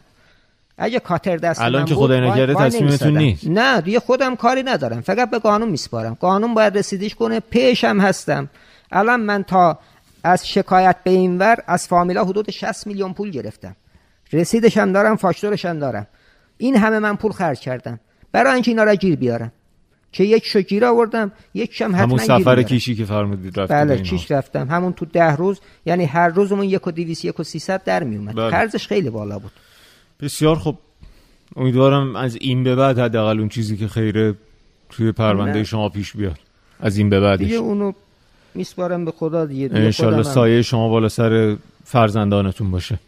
اگه 0.77 0.99
کاتر 0.99 1.37
دست 1.37 1.61
الان 1.61 1.85
که 1.85 1.95
خدای 1.95 2.21
نکرده 2.21 2.55
تصمیمتون. 2.55 3.17
نیست. 3.17 3.47
نه 3.47 3.81
دیگه 3.81 3.99
خودم 3.99 4.35
کاری 4.35 4.63
ندارم 4.63 5.01
فقط 5.01 5.29
به 5.29 5.39
قانون 5.39 5.69
میسپارم 5.69 6.17
قانون 6.19 6.53
باید 6.53 6.77
رسیدیش 6.77 7.15
کنه 7.15 7.39
پیشم 7.39 7.99
هستم 7.99 8.49
الان 8.91 9.19
من 9.19 9.43
تا 9.43 9.79
از 10.23 10.47
شکایت 10.47 10.95
به 11.03 11.11
این 11.11 11.37
ور 11.37 11.57
از 11.67 11.87
فامیلا 11.87 12.25
حدود 12.25 12.51
60 12.51 12.87
میلیون 12.87 13.13
پول 13.13 13.29
گرفتم 13.29 13.75
رسیدش 14.33 14.77
هم 14.77 14.91
دارم 14.91 15.15
فاکتورش 15.15 15.65
هم 15.65 15.79
دارم 15.79 16.07
این 16.57 16.75
همه 16.75 16.99
من 16.99 17.15
پول 17.15 17.31
خرج 17.31 17.59
کردم 17.59 17.99
برای 18.31 18.53
اینکه 18.53 18.71
اینا 18.71 18.83
را 18.83 18.95
گیر 18.95 19.15
بیارم 19.15 19.51
که 20.11 20.23
یک 20.23 20.45
شو 20.45 20.61
گیر 20.61 20.85
آوردم 20.85 21.31
یک 21.53 21.81
هم 21.81 21.95
حتما 21.95 22.03
همون 22.03 22.17
سفر. 22.17 22.63
کیشی 22.63 22.95
که 22.95 23.05
فرمودید 23.05 23.59
رفتید 23.59 23.77
بله. 23.77 24.01
چیش 24.01 24.31
رفتم 24.31 24.67
همون 24.67 24.93
تو 24.93 25.05
ده 25.05 25.35
روز 25.35 25.59
یعنی 25.85 26.05
هر 26.05 26.27
روزمون 26.27 26.65
یک 26.65 26.87
و 26.87 26.91
دیویس 26.91 27.25
یک 27.25 27.39
و 27.39 27.43
سیصد 27.43 27.83
در 27.83 28.03
میومد 28.03 28.35
بله. 28.35 28.51
خرجش 28.51 28.87
خیلی 28.87 29.09
بالا 29.09 29.39
بود 29.39 29.51
بسیار 30.19 30.55
خوب. 30.55 30.77
امیدوارم 31.55 32.15
از 32.15 32.35
این 32.35 32.63
به 32.63 32.75
بعد 32.75 32.99
حداقل 32.99 33.39
اون 33.39 33.49
چیزی 33.49 33.77
که 33.77 33.87
خیره 33.87 34.35
توی 34.89 35.11
پرونده 35.11 35.57
نه. 35.57 35.63
شما 35.63 35.89
پیش 35.89 36.15
بیاد. 36.15 36.39
از 36.79 36.97
این 36.97 37.09
به 37.09 37.19
بعدش. 37.19 37.43
دیگه 37.43 37.55
اونو 37.55 37.91
میسپارم 38.55 39.05
به 39.05 39.11
خدا 39.11 39.45
دیگه, 39.45 39.67
دیگه 39.67 39.81
انشالله 39.81 40.23
سایه 40.23 40.61
شما 40.61 40.89
بالا 40.89 41.09
سر 41.09 41.55
فرزندانتون 41.85 42.71
باشه. 42.71 42.99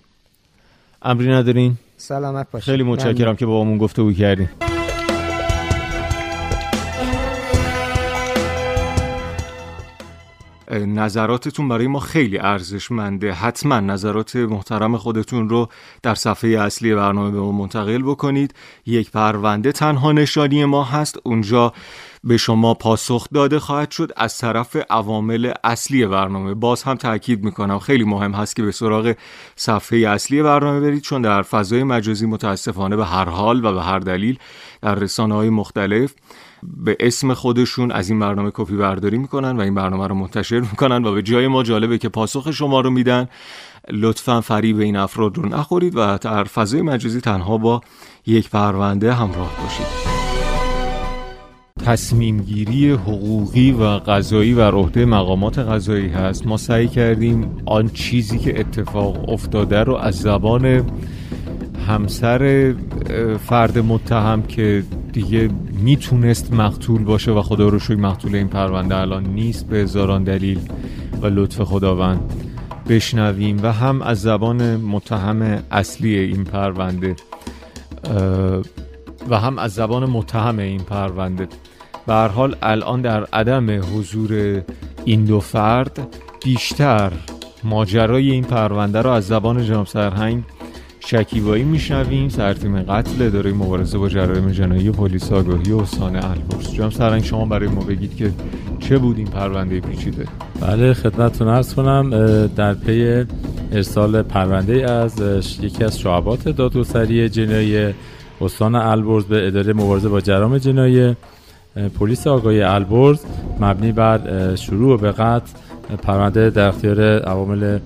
امری 1.02 1.32
ندارین؟ 1.32 1.78
سلامت 1.98 2.48
باشه 2.52 2.65
خیلی 2.65 2.84
متشکرم. 2.84 3.36
که 3.36 3.45
با 3.45 3.62
همون 3.62 3.78
گفتگو 3.78 4.13
کردین. 4.13 4.50
نظراتتون 10.72 11.68
برای 11.68 11.88
ما 11.88 12.00
خیلی 12.00 12.38
ارزشمنده. 12.38 13.34
حتما 13.34 13.80
نظرات 13.80 14.36
محترم 14.36 14.98
خودتون 14.98 15.50
رو 15.50 15.70
در 16.04 16.16
صفحه 16.16 16.50
اصلی 16.50 16.96
برنامه 16.96 17.32
به 17.32 17.40
ما 17.40 17.52
منتقل 17.52 18.02
بکنید. 18.02 18.54
یک 18.86 19.12
پرونده 19.12 19.72
تنها 19.72 20.12
نشانی 20.12 20.66
ما 20.66 20.84
هست. 20.84 21.20
اونجا 21.24 21.74
به 22.24 22.38
شما 22.38 22.74
پاسخ 22.74 23.28
داده 23.34 23.60
خواهد 23.60 23.92
شد 23.92 24.12
از 24.18 24.38
طرف 24.38 24.78
عوامل 24.90 25.54
اصلی 25.64 26.06
برنامه. 26.06 26.54
باز 26.54 26.84
هم 26.84 26.96
تاکید 26.96 27.44
می‌کنم 27.44 27.80
خیلی 27.80 28.04
مهم 28.04 28.32
هست 28.32 28.56
که 28.56 28.64
به 28.64 28.72
سراغ 28.72 29.14
صفحه 29.56 30.00
اصلی 30.00 30.44
برنامه 30.44 30.80
برید 30.80 31.02
چون 31.02 31.22
در 31.22 31.42
فضای 31.42 31.84
مجازی 31.84 32.26
متاسفانه 32.26 32.96
به 32.96 33.06
هر 33.06 33.30
حال 33.30 33.66
و 33.66 33.74
به 33.74 33.82
هر 33.84 34.00
دلیل 34.00 34.40
در 34.82 34.96
رسانه 34.96 35.36
های 35.36 35.50
مختلف 35.50 36.14
به 36.63 36.98
اسم 37.00 37.34
خودشون 37.34 37.91
از 37.91 38.10
این 38.10 38.19
برنامه 38.19 38.52
کپی 38.54 38.76
برداری 38.76 39.17
می‌کنن 39.17 39.58
و 39.58 39.62
این 39.62 39.76
برنامه 39.76 40.08
رو 40.08 40.15
منتشر 40.15 40.60
می‌کنن 40.60 41.06
و 41.06 41.13
به 41.13 41.22
جای 41.22 41.48
ما 41.48 41.63
جالبه 41.63 41.98
که 41.98 42.10
پاسخ 42.10 42.52
شما 42.52 42.82
رو 42.82 42.89
میدن 42.89 43.28
لطفا 43.91 44.41
فریب 44.41 44.80
این 44.80 44.95
افراد 44.95 45.38
رو 45.38 45.50
نخورید 45.50 45.93
و 45.95 46.17
در 46.17 46.43
فضای 46.43 46.82
مجازی 46.82 47.22
تنها 47.22 47.58
با 47.58 47.82
یک 48.26 48.50
پرونده 48.50 49.13
همراه 49.13 49.52
باشید. 49.63 50.10
تصمیم 51.86 52.38
گیری 52.38 52.91
حقوقی 52.91 53.72
و 53.72 53.84
قضایی 53.84 54.54
و 54.54 54.72
عهده 54.72 55.06
مقامات 55.06 55.60
قضایی 55.60 56.08
هست. 56.08 56.48
ما 56.48 56.58
سعی 56.58 56.88
کردیم 56.88 57.62
آن 57.65 57.89
چیزی 57.89 58.39
که 58.39 58.60
اتفاق 58.60 59.30
افتاده 59.30 59.84
رو 59.84 59.95
از 59.95 60.15
زبان 60.15 60.91
همسر 61.88 62.74
فرد 63.46 63.80
متهم 63.80 64.42
که 64.42 64.84
دیگه 65.12 65.50
می‌تونست 65.84 66.54
مقتول 66.54 67.04
باشه 67.04 67.32
و 67.32 67.42
خدا 67.42 67.70
رو 67.70 67.80
شوی 67.80 67.96
مقتول 67.96 68.36
این 68.36 68.48
پرونده 68.48 68.98
الان 68.98 69.24
نیست 69.24 69.68
به 69.68 69.78
هزاران 69.78 70.24
دلیل 70.24 70.60
و 71.22 71.28
لطف 71.28 71.62
خداوند 71.62 72.34
بشنویم 72.89 73.60
و 73.63 73.74
هم 73.74 74.02
از 74.02 74.22
زبان 74.22 74.76
متهم 74.76 75.63
اصلی 75.72 76.18
این 76.18 76.44
پرونده 76.44 77.15
و 79.30 79.39
هم 79.39 79.60
از 79.60 79.74
زبان 79.74 80.06
متهم 80.06 80.60
این 80.60 80.82
پرونده. 80.82 81.48
به 82.08 82.13
حال 82.13 82.56
الان 82.62 83.02
در 83.02 83.26
عدم 83.26 83.70
حضور 83.70 84.62
این 85.06 85.26
دو 85.26 85.39
فرد 85.39 86.08
بیشتر 86.44 87.12
ماجرای 87.63 88.32
این 88.32 88.44
پرونده 88.44 89.02
رو 89.02 89.10
از 89.10 89.28
زبان 89.28 89.65
جناب 89.65 89.88
سرهنگ 89.88 90.44
شکیبایی 91.00 91.64
میشنویم 91.64 92.30
سرتیم 92.30 92.82
قتل 92.82 93.22
اداره 93.26 93.54
مبارزه 93.54 93.98
با 93.98 94.10
جرایم 94.10 94.52
جنایی 94.52 94.92
پلیس 94.92 95.32
آگاهی 95.32 95.74
استان 95.74 96.16
البرز. 96.16 96.74
جناب 96.74 96.92
سرهنگ 96.92 97.24
شما 97.24 97.46
برای 97.46 97.70
ما 97.70 97.82
بگید 97.82 98.16
که 98.16 98.32
چه 98.80 98.98
بود 98.98 99.18
این 99.18 99.28
پرونده 99.28 99.80
پیچیده؟ 99.80 100.26
بله 100.62 100.94
خدمتتون 100.94 101.48
عرض 101.48 101.74
کنم 101.74 102.10
در 102.56 102.74
پی 102.74 103.26
ارسال 103.72 104.22
پرونده 104.22 104.92
از 104.92 105.22
یکی 105.62 105.84
از 105.84 106.00
شعبات 106.00 106.50
دادگستری 106.50 107.30
جنایی 107.30 107.94
استان 108.42 108.76
البرز 108.76 109.26
به 109.26 109.48
اداره 109.48 109.74
مبارزه 109.74 110.10
با 110.10 110.22
جرایم 110.22 110.58
جنایی 110.58 111.16
پلیس 112.00 112.28
آگاهی 112.28 112.62
البرز 112.62 113.20
مبنی 113.60 113.92
بر 113.92 114.56
شروع 114.56 115.00
به 115.00 115.12
قتل 115.12 115.52
پرونده 115.97 116.49
در 116.49 116.67
اختیار 116.67 117.19
عوامل 117.19 117.80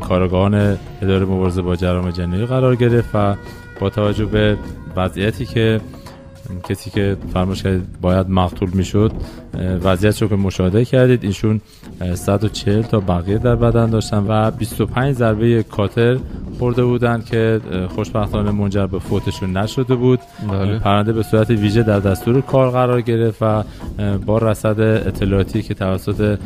کارگاهان 0.00 0.76
اداره 1.02 1.24
مبارزه 1.24 1.62
با 1.62 1.76
جرام 1.76 2.10
جنایی 2.10 2.46
قرار 2.46 2.76
گرفت 2.76 3.14
و 3.14 3.34
با 3.80 3.90
توجه 3.90 4.24
به 4.24 4.56
وضعیتی 4.96 5.46
که 5.46 5.80
کسی 6.68 6.90
که 6.90 7.16
فرمایش 7.32 7.62
کردید 7.62 8.00
باید 8.00 8.30
مقتول 8.30 8.70
می‌شد 8.74 9.12
وضعیت 9.82 10.22
رو 10.22 10.28
که 10.28 10.36
مشاهده 10.36 10.84
کردید 10.84 11.24
ایشون 11.24 11.60
140 12.14 12.82
تا 12.82 13.00
بقیه 13.00 13.38
در 13.38 13.56
بدن 13.56 13.90
داشتن 13.90 14.24
و 14.28 14.50
25 14.50 15.14
ضربه 15.14 15.62
کاتر 15.62 16.18
خورده 16.58 16.84
بودند 16.84 17.24
که 17.24 17.60
خوشبختانه 17.94 18.50
منجر 18.50 18.86
به 18.86 18.98
فوتشون 18.98 19.56
نشده 19.56 19.94
بود 19.94 20.20
بله. 20.50 20.78
پرنده 20.78 21.12
به 21.12 21.22
صورت 21.22 21.50
ویژه 21.50 21.82
در 21.82 22.00
دستور 22.00 22.40
کار 22.40 22.70
قرار 22.70 23.00
گرفت 23.00 23.38
و 23.42 23.64
با 24.26 24.38
رصد 24.38 24.80
اطلاعاتی 24.80 25.62
که 25.62 25.74
توسط 25.74 26.38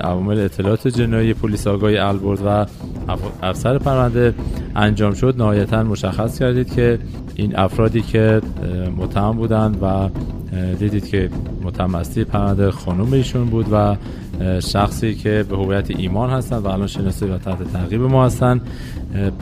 عوامل 0.00 0.40
اطلاعات 0.40 0.88
جنایی 0.88 1.34
پلیس 1.34 1.66
آگاهی 1.66 1.98
البرز 1.98 2.42
و 2.46 2.66
افسر 3.42 3.78
پرنده 3.78 4.34
انجام 4.76 5.14
شد 5.14 5.34
نهایتا 5.38 5.82
مشخص 5.82 6.38
کردید 6.38 6.74
که 6.74 6.98
این 7.34 7.58
افرادی 7.58 8.00
که 8.00 8.40
متهم 8.96 9.32
بودند 9.32 9.78
و 9.82 10.08
دیدید 10.78 11.08
که 11.08 11.30
متهم 11.62 11.94
اصلی 11.94 12.24
پرنده 12.24 12.70
خانم 12.70 13.12
ایشون 13.12 13.44
بود 13.44 13.66
و 13.72 13.96
شخصی 14.60 15.14
که 15.14 15.44
به 15.48 15.56
هویت 15.56 15.90
ایمان 15.90 16.30
هستند 16.30 16.64
و 16.64 16.68
الان 16.68 16.86
شناسایی 16.86 17.32
و 17.32 17.38
تحت 17.38 17.72
تعقیب 17.72 18.02
ما 18.02 18.26
هستند 18.26 18.60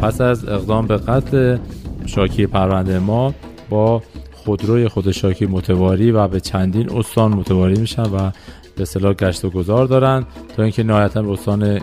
پس 0.03 0.21
از 0.21 0.49
اقدام 0.49 0.87
به 0.87 0.97
قتل 0.97 1.59
شاکی 2.07 2.47
پرونده 2.47 2.99
ما 2.99 3.35
با 3.71 4.03
خودروی 4.33 4.89
خود 4.89 5.11
شاکی 5.11 5.47
متواری 5.47 6.11
و 6.11 6.29
به 6.29 6.41
چندین 6.41 6.91
استان 6.91 7.33
متواری 7.33 7.81
میشن 7.81 8.03
و 8.03 8.31
به 8.77 8.85
صلاح 8.85 9.13
گشت 9.13 9.45
و 9.45 9.51
گذار 9.51 9.87
دارن 9.87 10.25
تا 10.57 10.63
اینکه 10.63 10.83
نهایتا 10.83 11.23
به 11.23 11.31
استان 11.31 11.81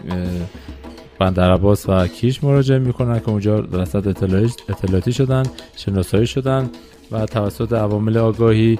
بندر 1.19 1.59
و 1.87 2.07
کیش 2.07 2.43
مراجعه 2.43 2.79
می‌کنن 2.79 3.19
که 3.19 3.29
اونجا 3.29 3.59
رصد 3.59 4.07
اطلاعاتی 4.07 5.13
شدن 5.13 5.43
شناسایی 5.75 6.27
شدن 6.27 6.69
و 7.11 7.25
توسط 7.25 7.73
عوامل 7.73 8.17
آگاهی 8.17 8.79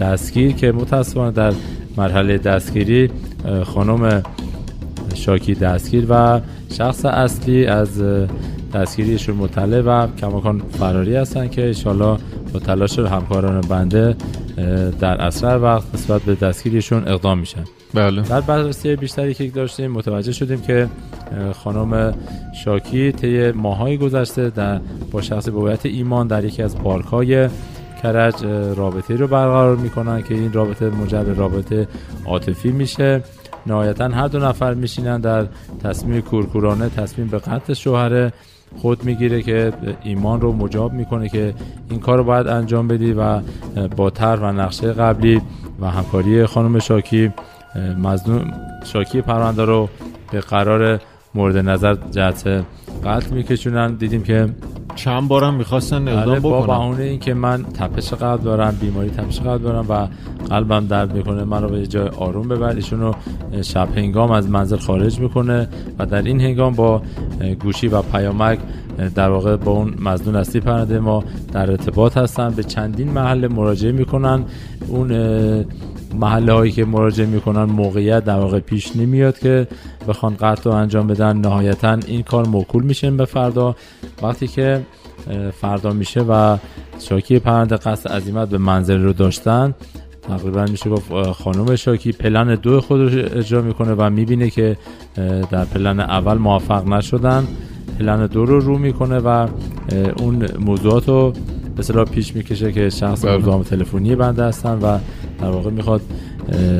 دستگیر 0.00 0.52
که 0.52 0.72
متاسفانه 0.72 1.30
در 1.30 1.52
مرحله 1.96 2.38
دستگیری 2.38 3.10
خانم 3.64 4.22
شاکی 5.14 5.54
دستگیر 5.54 6.06
و 6.08 6.40
شخص 6.72 7.04
اصلی 7.04 7.66
از 7.66 8.02
دستگیریشون 8.74 9.36
مطلع 9.36 9.80
و 9.80 10.06
کماکان 10.16 10.62
فراری 10.78 11.16
هستن 11.16 11.48
که 11.48 11.66
انشالله 11.66 12.18
با 12.52 12.60
تلاش 12.60 12.98
همکاران 12.98 13.60
بنده 13.60 14.16
در 15.00 15.22
اسرع 15.22 15.56
وقت 15.56 15.94
نسبت 15.94 16.22
به 16.22 16.34
دستگیریشون 16.34 17.08
اقدام 17.08 17.38
میشن 17.38 17.64
بله. 17.94 18.22
در 18.22 18.40
بررسی 18.40 18.96
بیشتری 18.96 19.34
که 19.34 19.48
داشتیم 19.48 19.90
متوجه 19.90 20.32
شدیم 20.32 20.60
که 20.60 20.88
خانم 21.54 22.14
شاکی 22.64 23.12
طی 23.12 23.52
ماهای 23.52 23.98
گذشته 23.98 24.50
در 24.50 24.80
با 25.10 25.22
شخص 25.22 25.48
بویت 25.48 25.86
ایمان 25.86 26.26
در 26.26 26.44
یکی 26.44 26.62
از 26.62 26.78
پارک 26.78 27.04
های 27.04 27.48
کرج 28.02 28.44
رابطه 28.76 29.16
رو 29.16 29.26
برقرار 29.26 29.76
می‌کنن 29.76 30.22
که 30.22 30.34
این 30.34 30.52
رابطه 30.52 30.90
مجرد 30.90 31.38
رابطه 31.38 31.88
عاطفی 32.26 32.72
میشه. 32.72 33.22
نهایتا 33.66 34.08
هر 34.08 34.28
دو 34.28 34.38
نفر 34.38 34.74
میشینن 34.74 35.20
در 35.20 35.46
تصمیم 35.84 36.20
کورکورانه 36.20 36.88
تصمیم 36.88 37.26
به 37.26 37.38
قتل 37.38 37.74
شوهر 37.74 38.30
خود 38.76 39.04
می‌گیره 39.04 39.42
که 39.42 39.72
ایمان 40.02 40.40
رو 40.40 40.52
مجاب 40.52 40.92
می‌کنه 40.92 41.28
که 41.28 41.54
این 41.90 42.00
کار 42.00 42.18
رو 42.18 42.24
باید 42.24 42.46
انجام 42.46 42.88
بدی 42.88 43.12
و 43.12 43.40
با 43.96 44.10
تر 44.10 44.36
و 44.36 44.52
نقشه 44.52 44.92
قبلی 44.92 45.42
و 45.80 45.90
همکاری 45.90 46.46
خانم 46.46 46.78
شاکی 46.78 47.32
مزنون 47.98 48.52
شاکی 48.84 49.20
پرونده 49.20 49.64
رو 49.64 49.88
به 50.32 50.40
قرار 50.40 51.00
مورد 51.34 51.56
نظر 51.56 51.96
جهت 52.10 52.64
قتل 53.04 53.34
میکشونن. 53.34 53.94
دیدیم 53.94 54.22
که 54.22 54.48
چند 54.94 55.28
بارم 55.28 55.54
می‌خواستن 55.54 56.08
اقدام 56.08 56.38
بکنن 56.38 56.50
با 56.50 56.66
بهونه 56.66 57.02
این 57.02 57.18
که 57.18 57.34
من 57.34 57.62
تپش 57.62 58.14
قلب 58.14 58.42
دارم 58.42 58.78
بیماری 58.80 59.10
تپش 59.10 59.40
قلب 59.40 59.62
دارم 59.62 59.86
و 59.88 60.08
قلبم 60.48 60.86
درد 60.86 61.14
می‌کنه 61.14 61.44
من 61.44 61.62
رو 61.62 61.68
به 61.68 61.86
جای 61.86 62.08
آروم 62.08 62.48
ببر. 62.48 62.76
ایشون 62.76 63.00
رو 63.00 63.14
شب 63.62 63.88
هنگام 63.96 64.30
از 64.30 64.48
منزل 64.48 64.76
خارج 64.76 65.20
می‌کنه 65.20 65.68
و 65.98 66.06
در 66.06 66.22
این 66.22 66.40
هنگام 66.40 66.74
با 66.74 67.02
گوشی 67.62 67.88
و 67.88 68.02
پیامک 68.02 68.58
در 69.14 69.28
واقع 69.28 69.56
با 69.56 69.72
اون 69.72 69.94
مزنون 70.02 70.36
اصلی 70.36 70.60
پرنده 70.60 70.98
ما 70.98 71.24
در 71.52 71.70
ارتباط 71.70 72.16
هستن. 72.16 72.50
به 72.50 72.62
چندین 72.62 73.10
محل 73.10 73.48
مراجعه 73.48 73.92
می‌کنن. 73.92 74.44
اون 74.88 75.10
محله 76.14 76.52
هایی 76.52 76.72
که 76.72 76.84
مراجعه 76.84 77.26
می‌کنن 77.26 77.62
موقعیت 77.62 78.24
در 78.24 78.38
واقع 78.38 78.60
پیش 78.60 78.96
نمیاد 78.96 79.38
که 79.38 79.66
بخوان 80.08 80.36
قتل 80.40 80.70
رو 80.70 80.76
انجام 80.76 81.06
بدن. 81.06 81.36
نهایتا 81.36 81.98
این 82.06 82.22
کار 82.22 82.48
موکول 82.48 82.82
میشه 82.82 83.10
به 83.10 83.24
فردا. 83.24 83.76
وقتی 84.22 84.48
که 84.48 84.80
فردا 85.60 85.92
میشه 85.92 86.20
و 86.20 86.56
شاکی 86.98 87.38
پرنده 87.38 87.76
قصد 87.76 88.12
عظیمت 88.12 88.48
به 88.48 88.58
منزل 88.58 89.02
رو 89.02 89.12
داشتن 89.12 89.74
تقریبا 90.22 90.64
میشه 90.64 90.90
گفت 90.90 91.12
خانم 91.32 91.76
شاکی 91.76 92.12
پلن 92.12 92.54
دو 92.54 92.80
خود 92.80 93.00
رو 93.00 93.38
اجرا 93.38 93.62
می‌کنه 93.62 93.94
و 93.98 94.10
می‌بینه 94.10 94.50
که 94.50 94.76
در 95.50 95.64
پلن 95.64 96.00
اول 96.00 96.34
موفق 96.34 96.88
نشدن 96.88 97.46
پلن 97.98 98.26
دو 98.26 98.44
رو 98.44 98.60
رو 98.60 98.78
می‌کنه 98.78 99.18
و 99.18 99.48
اون 100.18 100.46
موضوعات 100.58 101.08
رو 101.08 101.32
به 101.76 102.04
پیش 102.04 102.36
می‌کشه 102.36 102.72
که 102.72 102.90
شخص 102.90 103.24
بله. 103.24 103.36
موضوع 103.36 103.62
تلفنی 103.62 104.16
بنده 104.16 104.44
هستن 104.44 104.78
و 104.78 104.98
در 105.40 105.50
واقع 105.50 105.70
می‌خواد 105.70 106.02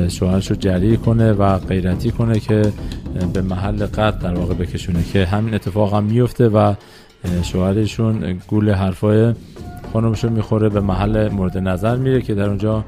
شوهرش 0.07 0.49
رو 0.49 0.55
جری 0.55 0.97
کنه 0.97 1.33
و 1.33 1.57
غیرتی 1.57 2.11
کنه 2.11 2.39
که 2.39 2.73
به 3.33 3.41
محل 3.41 3.85
قتل 3.85 4.19
در 4.19 4.33
واقع 4.33 4.53
بکشونه 4.53 5.03
که 5.03 5.25
همین 5.25 5.53
اتفاق 5.53 5.93
هم 5.93 6.03
میفته 6.03 6.47
و 6.47 6.73
شوهرشون 7.43 8.39
گول 8.47 8.71
حرفای 8.71 9.33
خانمشون 9.93 10.31
می‌خوره 10.31 10.69
به 10.69 10.81
محل 10.81 11.29
مورد 11.29 11.57
نظر 11.57 11.95
میره 11.95 12.21
که 12.21 12.35
در 12.35 12.47
اونجا 12.47 12.83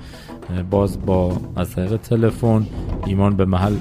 باز 0.69 1.05
با 1.05 1.37
از 1.55 1.71
طریق 1.71 1.97
تلفن 1.97 2.65
ایمان 3.05 3.35
به 3.35 3.45
محل 3.45 3.73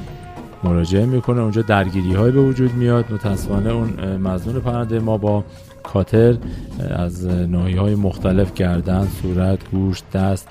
مراجعه 0.64 1.06
می‌کنه. 1.06 1.40
اونجا 1.40 1.62
درگیری 1.62 2.14
های 2.14 2.30
به 2.30 2.40
وجود 2.40 2.74
میاد. 2.74 3.04
متاسفانه 3.12 3.70
اون 3.70 4.16
مزنون 4.16 4.60
پرنده 4.60 4.98
ما 4.98 5.16
با 5.16 5.44
کاتر 5.82 6.36
از 6.90 7.26
ناحیه 7.26 7.80
های 7.80 7.94
مختلف 7.94 8.54
گردن 8.54 9.08
صورت 9.22 9.70
گوشت 9.70 10.04
دست 10.14 10.48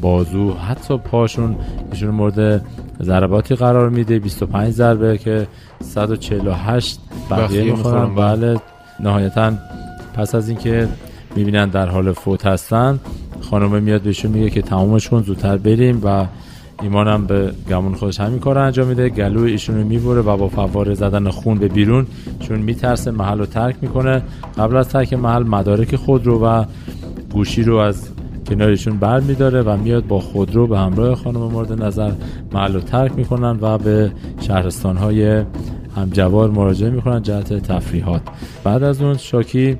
بازو 0.00 0.52
حتی 0.52 0.98
پاشون 0.98 1.56
ایشون 1.92 2.10
مورد 2.10 2.64
ضرباتی 3.02 3.54
قرار 3.54 3.88
میده. 3.88 4.18
25 4.18 4.72
ضربه 4.72 5.18
که 5.18 5.46
148 5.80 6.98
بقیه 7.30 7.64
می‌خورن. 7.64 8.14
بله. 8.14 8.56
نهایتا 9.00 9.52
پس 10.14 10.34
از 10.34 10.48
اینکه 10.48 10.88
می‌بینن 11.36 11.68
در 11.68 11.86
حال 11.86 12.12
فوت 12.12 12.46
هستن 12.46 12.98
خانم 13.40 13.82
میاد 13.82 14.02
بهشون 14.02 14.30
میگه 14.30 14.50
که 14.50 14.62
تمامش 14.62 15.08
کن 15.08 15.22
زودتر 15.22 15.56
بریم 15.56 16.00
و 16.04 16.26
ایمانم 16.82 17.26
به 17.26 17.52
گمون 17.70 17.94
خودش 17.94 18.20
همین 18.20 18.38
کار 18.38 18.58
انجام 18.58 18.86
میده. 18.86 19.08
گلو 19.08 19.42
ایشون 19.42 19.76
رو 19.76 19.84
می‌بره 19.84 20.20
و 20.20 20.36
با 20.36 20.48
فواره 20.48 20.94
زدن 20.94 21.30
خون 21.30 21.58
به 21.58 21.68
بیرون 21.68 22.06
چون 22.40 22.58
میترسه 22.58 23.10
محل 23.10 23.38
رو 23.38 23.46
ترک 23.46 23.76
می‌کنه. 23.82 24.22
قبل 24.58 24.76
از 24.76 24.88
ترک 24.88 25.12
محل 25.12 25.42
مدارک 25.42 25.96
خود 25.96 26.26
رو 26.26 26.46
و 26.46 26.64
گوشی 27.32 27.62
رو 27.62 27.76
از 27.76 28.08
کنارشون 28.48 28.98
بر 28.98 29.20
میداره 29.20 29.62
و 29.62 29.76
میاد 29.76 30.06
با 30.06 30.20
خودرو 30.20 30.66
به 30.66 30.78
همراه 30.78 31.14
خانم 31.14 31.40
مورد 31.40 31.82
نظر 31.82 32.12
محل 32.52 32.74
رو 32.74 32.80
ترک 32.80 33.12
می‌کنن 33.16 33.58
و 33.60 33.78
به 33.78 34.12
شهرستان 34.40 34.96
های 34.96 35.44
همجوار 35.98 36.50
مراجعه 36.50 36.90
می‌کنن 36.90 37.22
جهت 37.22 37.52
تفریحات 37.52 38.22
بعد 38.64 38.82
از 38.82 39.02
اون 39.02 39.16
شاکی 39.16 39.76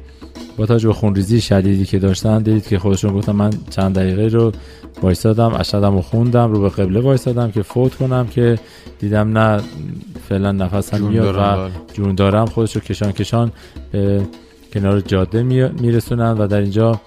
با 0.57 0.67
توجه 0.67 0.89
به 0.89 0.95
خونریزی 0.95 1.41
شدیدی 1.41 1.85
که 1.85 1.99
داشتن 1.99 2.43
دیدید 2.43 2.67
که 2.67 2.79
خودشون 2.79 3.13
گفتن 3.15 3.33
من 3.33 3.51
چند 3.71 3.95
دقیقه 3.95 4.27
رو 4.27 4.53
وایسادم 5.03 5.55
اشدم 5.55 5.97
و 5.97 6.03
خوندم 6.03 6.53
رو 6.53 6.61
به 6.61 6.69
قبله 6.69 7.01
وایسادم 7.01 7.51
که 7.51 7.63
فوت 7.63 7.95
کنم 7.95 8.27
که 8.27 8.59
دیدم 8.99 9.39
نه 9.39 9.61
فعلا 10.29 10.53
نفسم 10.53 11.03
میاد 11.03 11.35
و 11.35 11.39
بله. 11.39 11.71
جون 11.93 12.15
دارم 12.15 12.47
خودش 12.47 12.77
رو 12.77 12.81
کشان 12.81 13.13
کشان 13.13 13.53
به 13.93 14.23
کنار 14.73 15.01
جاده 15.01 15.43
میرسونن 15.81 16.33
و 16.39 16.47
در 16.47 16.61
اینجا 16.61 17.01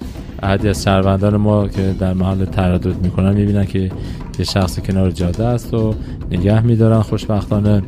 احدی 0.44 0.70
از 0.70 0.84
شهروندان 0.84 1.38
ما 1.38 1.68
که 1.68 1.96
در 2.00 2.14
محل 2.14 2.46
تردد 2.46 3.02
می‌کنن 3.04 3.34
می‌بینن 3.34 3.66
که 3.66 3.92
یه 4.40 4.46
شخص 4.46 4.80
کنار 4.80 5.12
جاده 5.12 5.46
است 5.46 5.74
و 5.74 5.96
نگه 6.32 6.62
میدارن 6.62 7.02
خوشبختانه 7.02 7.82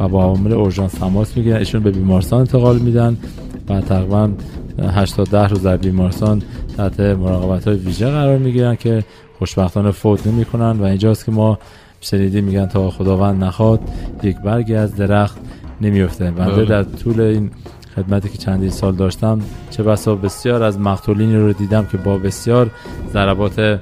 و 0.00 0.08
با 0.08 0.22
عوامل 0.22 0.52
اورژانس 0.52 0.92
تماس 0.92 1.36
می‌گیرن. 1.36 1.56
ایشون 1.56 1.82
به 1.82 1.90
بیمارستان 1.90 2.40
انتقال 2.40 2.78
میدن. 2.78 3.16
و 3.68 3.80
تقریبا 3.80 4.30
8 4.78 5.16
تا 5.16 5.24
10 5.24 5.48
روز 5.48 5.62
در 5.62 5.76
بیمارستان 5.76 6.42
تحت 6.76 7.00
مراقبت 7.00 7.68
های 7.68 7.76
ویژه 7.76 8.10
قرار 8.10 8.38
می‌گیرن 8.38 8.76
که 8.76 9.04
خوشبختانه 9.38 9.90
فوت 9.90 10.26
نمی‌کنن. 10.26 10.70
و 10.70 10.84
اینجاست 10.84 11.24
که 11.24 11.32
ما 11.32 11.58
شنیدیم 12.00 12.44
میگن 12.44 12.66
تا 12.66 12.90
خداوند 12.90 13.44
نخواد 13.44 13.80
یک 14.22 14.36
برگی 14.36 14.74
از 14.74 14.96
درخت 14.96 15.38
نمیفته 15.80 16.30
بنده 16.30 16.52
بله. 16.52 16.64
در 16.64 16.82
طول 16.82 17.20
این 17.20 17.50
خدمتی 17.96 18.28
که 18.28 18.38
چندی 18.38 18.70
سال 18.70 18.94
داشتم 18.94 19.40
چه 19.70 19.82
بسا 19.82 20.14
بسیار 20.14 20.62
از 20.62 20.78
مقتولینی 20.78 21.36
رو 21.36 21.52
دیدم 21.52 21.86
که 21.86 21.96
با 21.96 22.18
بسیار 22.18 22.70
ضربات 23.12 23.80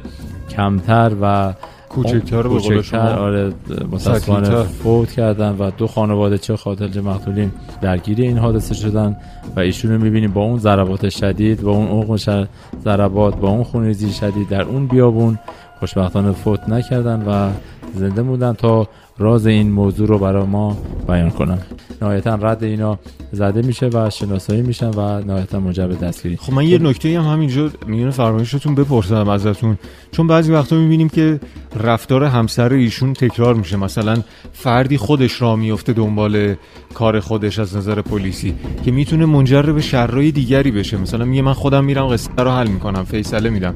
کمتر 0.51 1.13
و 1.23 1.55
کوچکتر 1.89 2.43
کوچکتر 2.43 3.19
آره 3.19 3.53
متاسفانه 3.93 4.63
فوت 4.63 5.13
کردن 5.13 5.57
و 5.59 5.71
دو 5.71 5.87
خانواده 5.87 6.39
چه 6.39 6.57
خاطر 6.57 7.01
مقتولین 7.01 7.53
درگیری 7.81 8.23
این 8.23 8.39
حادثه 8.39 8.75
شدن 8.75 9.17
و 9.57 9.61
ایشون 9.61 9.93
رو 9.93 9.99
می‌بینیم 9.99 10.33
با 10.33 10.43
اون 10.43 10.59
ضربات 10.59 11.09
شدید 11.09 11.63
با 11.63 11.71
اون 11.71 11.89
عقم 11.89 12.49
ضربات 12.85 13.37
با 13.37 13.49
اون 13.49 13.65
خونریزی 13.65 14.13
شدید 14.13 14.49
در 14.49 14.63
اون 14.63 14.87
بیابون. 14.87 15.39
خوشبختانه 15.79 16.33
فوت 16.33 16.69
نکردن 16.69 17.23
و 17.23 17.51
زنده 17.95 18.23
موندن 18.23 18.53
تا 18.53 18.89
راز 19.19 19.47
این 19.47 19.71
موضوع 19.71 20.09
رو 20.09 20.19
برای 20.19 20.47
ما 20.47 20.77
بیان 21.09 21.31
کنن. 21.31 21.59
نهایتا 22.03 22.35
رد 22.35 22.65
اینا 22.65 22.99
زده 23.33 23.63
میشه 23.63 23.87
و 23.87 24.11
شناسایی 24.11 24.63
میشن 24.63 24.91
و 24.91 25.21
نهایتا 25.21 25.61
منجر 25.61 25.87
به 25.87 25.95
دستگیری. 25.95 26.37
خب 26.37 26.53
من 26.53 26.65
یه 26.65 26.79
نکته 26.79 27.21
هم 27.21 27.33
همینجا 27.33 27.71
میونه 27.87 28.11
فرمایشتون 28.11 28.75
بپرسم 28.75 29.29
ازتون. 29.29 29.79
چون 30.11 30.27
بعضی 30.27 30.53
وقتا 30.53 30.77
می‌بینیم 30.77 31.09
که 31.09 31.41
رفتار 31.81 32.25
همسر 32.25 32.73
ایشون 32.73 33.13
تکرار 33.13 33.55
میشه. 33.55 33.77
مثلا 33.77 34.17
فردی 34.53 34.97
خودش 34.97 35.43
را 35.43 35.57
میفته 35.57 35.93
دنبال 35.93 36.55
کار 36.95 37.21
خودش 37.21 37.59
از 37.59 37.77
نظر 37.77 38.03
پلیسی 38.03 38.55
که 38.85 38.91
می‌تونه 38.91 39.27
منجر 39.27 39.63
به 39.63 39.81
شرای 39.81 40.33
دیگری 40.33 40.71
بشه. 40.71 40.97
مثلا 40.97 41.25
میگه 41.25 41.43
من 41.43 41.53
خودم 41.53 41.85
میرم 41.85 42.07
قصه 42.07 42.31
رو 42.39 42.51
حل 42.51 42.67
می‌کنم 42.67 43.05
فیصله 43.05 43.51
میدم. 43.51 43.75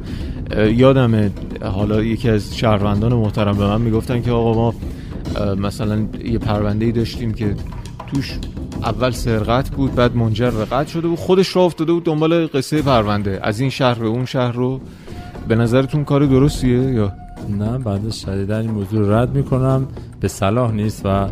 یادمه 0.77 1.31
حالا 1.63 2.03
یکی 2.03 2.29
از 2.31 2.57
شهروندان 2.57 3.13
محترم 3.13 3.57
به 3.57 3.67
من 3.67 3.81
می‌گفتن 3.81 4.23
که 4.23 4.31
آقا 4.31 4.55
ما 4.55 4.75
مثلا 5.59 6.07
یه 6.25 6.39
پرونده 6.39 6.93
داشتیم 6.93 7.35
که 7.35 7.55
توش 8.07 8.39
اول 8.83 9.11
سرقت 9.11 9.71
بود 9.71 9.95
بعد 9.95 10.17
منجر 10.17 10.51
به 10.51 10.65
قتل 10.65 10.91
شده 10.91 11.09
بود. 11.09 11.19
خودش 11.19 11.57
را 11.57 11.63
افتاده 11.63 11.93
بود 11.93 12.05
دنبال 12.05 12.47
قصه 12.47 12.83
پرونده. 12.83 13.41
از 13.43 13.61
این 13.61 13.71
شهر 13.71 13.99
به 13.99 14.07
اون 14.07 14.25
شهر 14.25 14.53
رو 14.53 14.81
به 15.49 15.57
نظرتون 15.57 16.05
کار 16.05 16.27
درستیه 16.27 16.79
یا؟ 16.79 17.13
نه 17.59 17.79
بعد 17.79 18.11
شدیدن 18.11 18.61
این 18.61 18.71
موضوع 18.71 19.23
رد 19.23 19.35
می‌کنم. 19.35 19.87
به 20.21 20.29
صلاح 20.29 20.73
نیست 20.73 21.03
و 21.05 21.29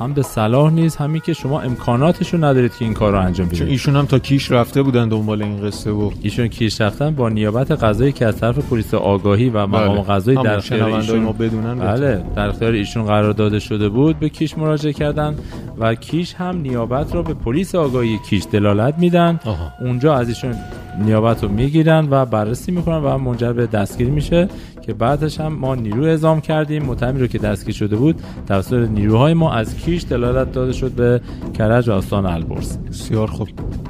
هم 0.00 0.12
به 0.12 0.22
صلاح 0.22 0.72
نیست 0.72 1.00
همین 1.00 1.20
که 1.20 1.32
شما 1.32 1.60
امکاناتشو 1.60 2.36
ندارید 2.36 2.76
که 2.76 2.84
این 2.84 2.94
کار 2.94 3.12
رو 3.12 3.20
انجام 3.20 3.48
بدید. 3.48 3.62
ایشون 3.62 3.96
هم 3.96 4.06
تا 4.06 4.18
کیش 4.18 4.50
رفته 4.50 4.82
بودن 4.82 5.08
دنبال 5.08 5.42
این 5.42 5.66
قصه 5.66 5.90
و 5.90 6.10
ایشون 6.22 6.48
کیش 6.48 6.80
رفتن 6.80 7.14
با 7.14 7.28
نیابت 7.28 7.70
قضایی 7.70 8.12
که 8.12 8.26
از 8.26 8.36
طرف 8.36 8.58
پلیس 8.58 8.94
آگاهی 8.94 9.48
و 9.50 9.66
مقام 9.66 9.94
بله. 9.94 10.02
قضایی 10.02 10.42
در 10.42 10.56
اختیار 10.56 10.90
ایشون 10.90 11.18
ما 11.18 11.32
بدونن 11.32 11.78
بله 11.78 12.24
در 12.36 12.48
اختیار 12.48 12.72
ایشون 12.72 13.04
قرار 13.04 13.32
داده 13.32 13.58
شده 13.58 13.88
بود 13.88 14.18
به 14.18 14.28
کیش 14.28 14.58
مراجعه 14.58 14.92
کردن 14.92 15.34
و 15.78 15.94
کیش 15.94 16.34
هم 16.34 16.56
نیابت 16.60 17.14
رو 17.14 17.22
به 17.22 17.34
پلیس 17.34 17.74
آگاهی 17.74 18.18
کیش 18.30 18.44
دلالت 18.52 18.98
میدن. 18.98 19.40
اونجا 19.80 20.14
از 20.14 20.28
ایشون 20.28 20.54
نیابت 20.98 21.42
رو 21.42 21.48
می‌گیرن 21.48 22.08
و 22.10 22.26
بررسی 22.26 22.72
می‌کنن 22.72 22.96
و 22.96 23.18
منجر 23.18 23.52
به 23.52 23.66
دستگیری 23.66 24.10
میشه 24.10 24.48
که 24.82 24.94
بعدش 24.94 25.40
هم 25.40 25.52
ما 25.52 25.74
نیرو 25.74 26.02
اعزام 26.02 26.40
کردیم. 26.40 26.82
متهمی 26.82 27.20
رو 27.20 27.26
که 27.26 27.38
دستگیر 27.38 27.74
شده 27.74 27.96
بود 27.96 28.22
توسط 28.48 28.88
نیروهای 28.88 29.34
ما 29.34 29.52
از 29.52 29.76
کیش 29.76 30.04
دلالت 30.04 30.52
داده 30.52 30.72
شد 30.72 30.92
به 30.92 31.20
کرج 31.58 31.88
و 31.88 31.92
آستان 31.92 32.26
البرز. 32.26 32.78
بسیار 32.78 33.26
خوب. 33.26 33.48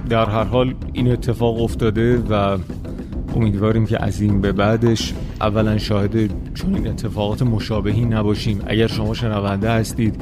در 0.09 0.27
هر 0.27 0.45
حال 0.45 0.75
این 0.93 1.13
اتفاق 1.13 1.63
افتاده 1.63 2.19
و 2.31 2.59
امیدواریم 3.37 3.87
که 3.87 4.05
از 4.05 4.21
این 4.21 4.41
به 4.41 4.53
بعدش 4.53 5.15
اولا 5.41 5.79
شاهد 5.79 6.31
چون 6.55 6.75
این 6.75 6.89
اتفاقات 6.89 7.43
مشابهی 7.43 8.05
نباشیم. 8.05 8.61
اگر 8.67 8.87
شما 8.87 9.15
شنونده 9.15 9.71
هستید 9.71 10.21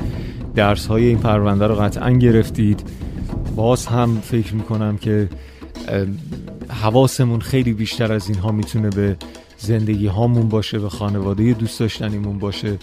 درس 0.54 0.86
های 0.86 1.06
این 1.06 1.18
پرونده 1.18 1.66
رو 1.66 1.74
قطعا 1.74 2.10
گرفتید 2.10 2.82
باز 3.56 3.86
هم 3.86 4.18
فکر 4.22 4.54
می‌کنم 4.54 4.96
که 4.96 5.28
حواسمون 6.82 7.40
خیلی 7.40 7.72
بیشتر 7.72 8.12
از 8.12 8.28
اینها 8.28 8.52
می‌تونه 8.52 8.90
به 8.90 9.16
زندگی 9.58 10.06
هامون 10.06 10.48
باشه 10.48 10.78
به 10.78 10.88
خانواده 10.88 11.52
دوست 11.52 11.80
داشتنیمون 11.80 12.38
باشه. 12.38 12.78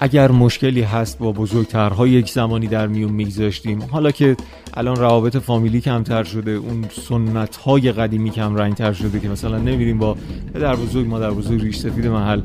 اگر 0.00 0.30
مشکلی 0.30 0.82
هست 0.82 1.18
با 1.18 1.32
بزرگترها 1.32 2.06
یک 2.06 2.30
زمانی 2.30 2.66
در 2.66 2.86
میون 2.86 3.12
میگذاشتیم. 3.12 3.82
حالا 3.90 4.10
که 4.10 4.36
الان 4.74 4.96
روابط 4.96 5.36
فامیلی 5.36 5.80
کمتر 5.80 6.24
شده 6.24 6.50
اون 6.50 6.84
سنت 7.08 7.56
های 7.56 7.92
قدیمی 7.92 8.30
کم 8.30 8.54
رنگ 8.54 8.74
تر 8.74 8.92
شده 8.92 9.20
که 9.20 9.28
مثلا 9.28 9.58
نمیریم 9.58 9.98
با 9.98 10.16
پدر 10.54 10.76
بزرگ 10.76 11.06
مادر 11.06 11.30
بزرگ 11.30 11.62
ریش 11.62 11.76
سفید 11.76 12.06
محل 12.06 12.40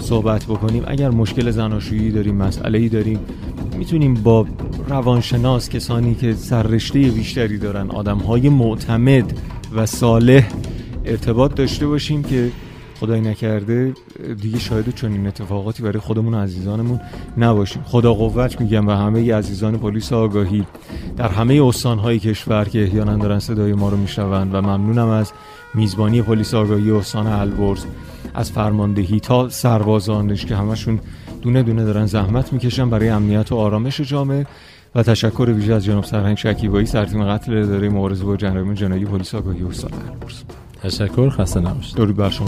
صحبت 0.00 0.44
بکنیم. 0.44 0.84
اگر 0.86 1.10
مشکل 1.10 1.50
زناشویی 1.50 2.10
داریم 2.10 2.34
مسئله 2.34 2.78
ای 2.78 2.88
داریم 2.88 3.20
می‌تونیم 3.78 4.14
با 4.14 4.46
روانشناس 4.88 5.68
کسانی 5.68 6.14
که 6.14 6.34
سررشته 6.34 6.98
بیشتری 6.98 7.58
دارن 7.58 7.90
آدم 7.90 8.18
های 8.18 8.48
معتمد 8.48 9.32
و 9.74 9.86
صالح 9.86 10.48
ارتباط 11.04 11.54
داشته 11.54 11.86
باشیم 11.86 12.22
که 12.22 12.50
خدای 13.00 13.20
نکرده 13.20 13.94
دیگه 14.40 14.58
شاهد 14.58 14.94
چنین 14.94 15.26
اتفاقاتی 15.26 15.82
برای 15.82 15.98
خودمون 15.98 16.34
و 16.34 16.38
عزیزانمون 16.38 17.00
نباشیم. 17.38 17.82
خدا 17.84 18.14
قوت 18.14 18.60
میگم 18.60 18.88
و 18.88 18.90
همه 18.90 19.34
عزیزان 19.34 19.78
پلیس 19.78 20.12
آگاهی 20.12 20.66
در 21.16 21.28
همه 21.28 21.62
استانهای 21.66 22.18
کشور 22.18 22.64
که 22.64 22.82
احیانا 22.82 23.16
دارن 23.16 23.38
صدای 23.38 23.72
ما 23.72 23.88
رو 23.88 23.96
میشنوند 23.96 24.54
و 24.54 24.60
ممنونم 24.60 25.08
از 25.08 25.32
میزبانی 25.74 26.22
پلیس 26.22 26.54
آگاهی 26.54 26.90
استان 26.90 27.26
البرز 27.26 27.84
از 28.34 28.50
فرماندهی 28.50 29.20
تا 29.20 29.48
سربازانش 29.48 30.44
که 30.44 30.56
همشون 30.56 31.00
دونه 31.42 31.62
دونه 31.62 31.84
دارن 31.84 32.06
زحمت 32.06 32.52
می‌کشن 32.52 32.90
برای 32.90 33.08
امنیت 33.08 33.52
و 33.52 33.56
آرامش 33.56 34.00
جامعه. 34.00 34.46
و 34.98 35.02
تشکر 35.02 35.50
ویژه 35.56 35.74
از 35.74 35.84
جناب 35.84 36.04
سرهنگ 36.04 36.36
شکیبایی 36.36 36.86
سرتیم 36.86 37.24
قتل 37.24 37.56
اداره 37.56 37.88
مبارزه 37.88 38.24
با 38.24 38.36
جرایم 38.36 38.74
جنایی 38.74 39.04
پلیس 39.04 39.34
آگاهی 39.34 39.62
استان 39.62 39.90
البرز 40.10 40.42
تشکر 40.82 41.30
خسته 41.30 41.60
نباشید. 41.60 41.96
درود 41.96 42.16
بر 42.16 42.30
شما. 42.30 42.46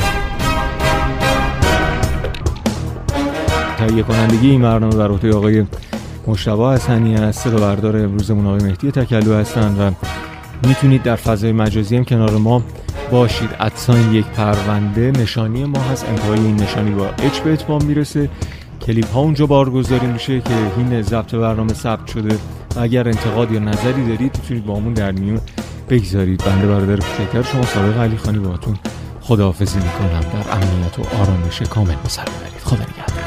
تهیه 3.78 4.02
کنندگی 4.02 4.50
این 4.50 4.62
برنامه 4.62 4.96
بر 4.96 5.08
عهده 5.08 5.34
آقای 5.34 5.66
مشتبه 6.26 6.72
حسنی 6.72 7.14
است 7.14 7.46
و 7.46 7.50
بردار 7.50 7.96
امروزمون 7.96 8.46
آقای 8.46 8.62
مهدی 8.62 8.90
تکلو 8.90 9.34
هستند 9.34 9.80
و 9.80 9.90
می‌تونید 10.68 11.02
در 11.02 11.16
فضای 11.16 11.52
مجازی 11.52 11.96
هم 11.96 12.04
کنار 12.04 12.30
ما 12.30 12.62
باشید. 13.10 13.50
ادسان 13.60 14.14
یک 14.14 14.26
پرونده 14.26 15.10
نشانی 15.10 15.64
ما 15.64 15.80
هست. 15.80 16.08
انتهای 16.08 16.38
این 16.38 16.56
نشانی 16.56 16.90
با 16.90 17.06
اچ 17.06 17.38
به 17.40 17.52
اتمام 17.52 17.84
می‌رسه. 17.84 18.30
کلیپ 18.86 19.12
ها 19.12 19.20
اونجا 19.20 19.46
بارگذاری 19.46 20.06
میشه 20.06 20.40
که 20.40 20.54
این 20.76 21.02
ضبط 21.02 21.34
برنامه 21.34 21.74
ثبت 21.74 22.06
شده. 22.06 22.38
و 22.76 22.80
اگر 22.80 23.08
انتقاد 23.08 23.52
یا 23.52 23.58
نظری 23.58 24.08
دارید 24.08 24.36
می‌تونید 24.36 24.66
با 24.66 24.76
همون 24.76 24.92
در 24.92 25.12
میون 25.12 25.40
بگذارید. 25.88 26.44
بنده 26.44 26.66
برادر 26.66 26.96
کوچکتر 26.96 27.42
شما 27.42 27.62
صادق 27.62 27.98
علی 27.98 28.16
خانی 28.16 28.38
باهاتون 28.38 28.78
خداحافظی 29.20 29.78
می‌کنم. 29.78 30.20
در 30.20 30.52
امنیت 30.52 30.98
و 30.98 31.02
آرامش 31.22 31.62
کامل 31.62 31.94
مسر 32.04 32.22
ببرید 32.22 32.60
خدا 32.64 32.82
نگهدار. 32.82 33.19